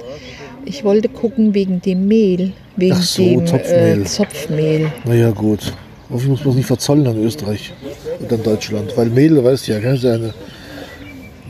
Ich 0.64 0.82
wollte 0.84 1.08
gucken 1.08 1.54
wegen 1.54 1.80
dem 1.80 2.08
Mehl. 2.08 2.52
Wegen 2.76 2.94
Ach 2.98 3.02
so, 3.02 3.22
dem 3.22 3.46
Zopfmehl. 3.46 4.02
Äh, 4.02 4.04
Zopfmehl. 4.04 4.92
Naja, 5.04 5.30
gut. 5.30 5.72
Hoffentlich 6.10 6.28
muss 6.30 6.40
man 6.40 6.50
es 6.50 6.56
nicht 6.56 6.66
verzollen 6.66 7.06
an 7.06 7.22
Österreich 7.24 7.72
und 8.20 8.32
an 8.32 8.42
Deutschland. 8.42 8.96
Weil 8.96 9.06
Mehl, 9.10 9.30
du 9.36 9.44
weißt 9.44 9.68
ja, 9.68 9.78
kannst 9.80 10.02
du 10.04 10.12
eine. 10.12 10.34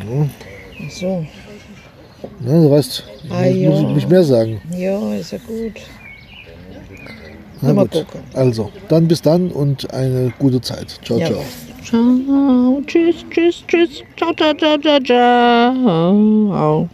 Ach 0.01 0.91
so. 0.91 1.25
Na, 2.41 2.53
du 2.63 2.71
weißt, 2.71 3.05
ich 3.25 3.31
Ah, 3.33 3.43
muss, 3.45 3.55
muss 3.55 3.81
ja. 3.83 3.89
ich 3.89 3.95
nicht 3.97 4.11
mehr 4.11 4.23
sagen. 4.23 4.61
Ja, 4.77 5.15
ist 5.15 5.33
ja 5.33 5.39
gut. 5.47 5.73
Na 7.63 7.73
Mal 7.73 7.83
gut. 7.83 7.93
gucken. 7.93 8.21
Also, 8.35 8.71
dann 8.89 9.09
bis 9.09 9.23
dann 9.23 9.51
und 9.51 9.93
eine 9.95 10.33
gute 10.39 10.61
Zeit. 10.61 11.01
Ciao, 11.05 11.19
Ja. 11.19 11.27
ciao. 11.27 11.43
Ciao. 11.87 12.83
Tschüss, 12.85 13.25
tschüss, 13.31 13.63
tschüss. 13.69 14.03
Ciao, 14.17 14.33
ciao, 14.35 14.53
ciao, 14.55 14.77
ciao, 14.79 14.99
ciao. 15.07 16.89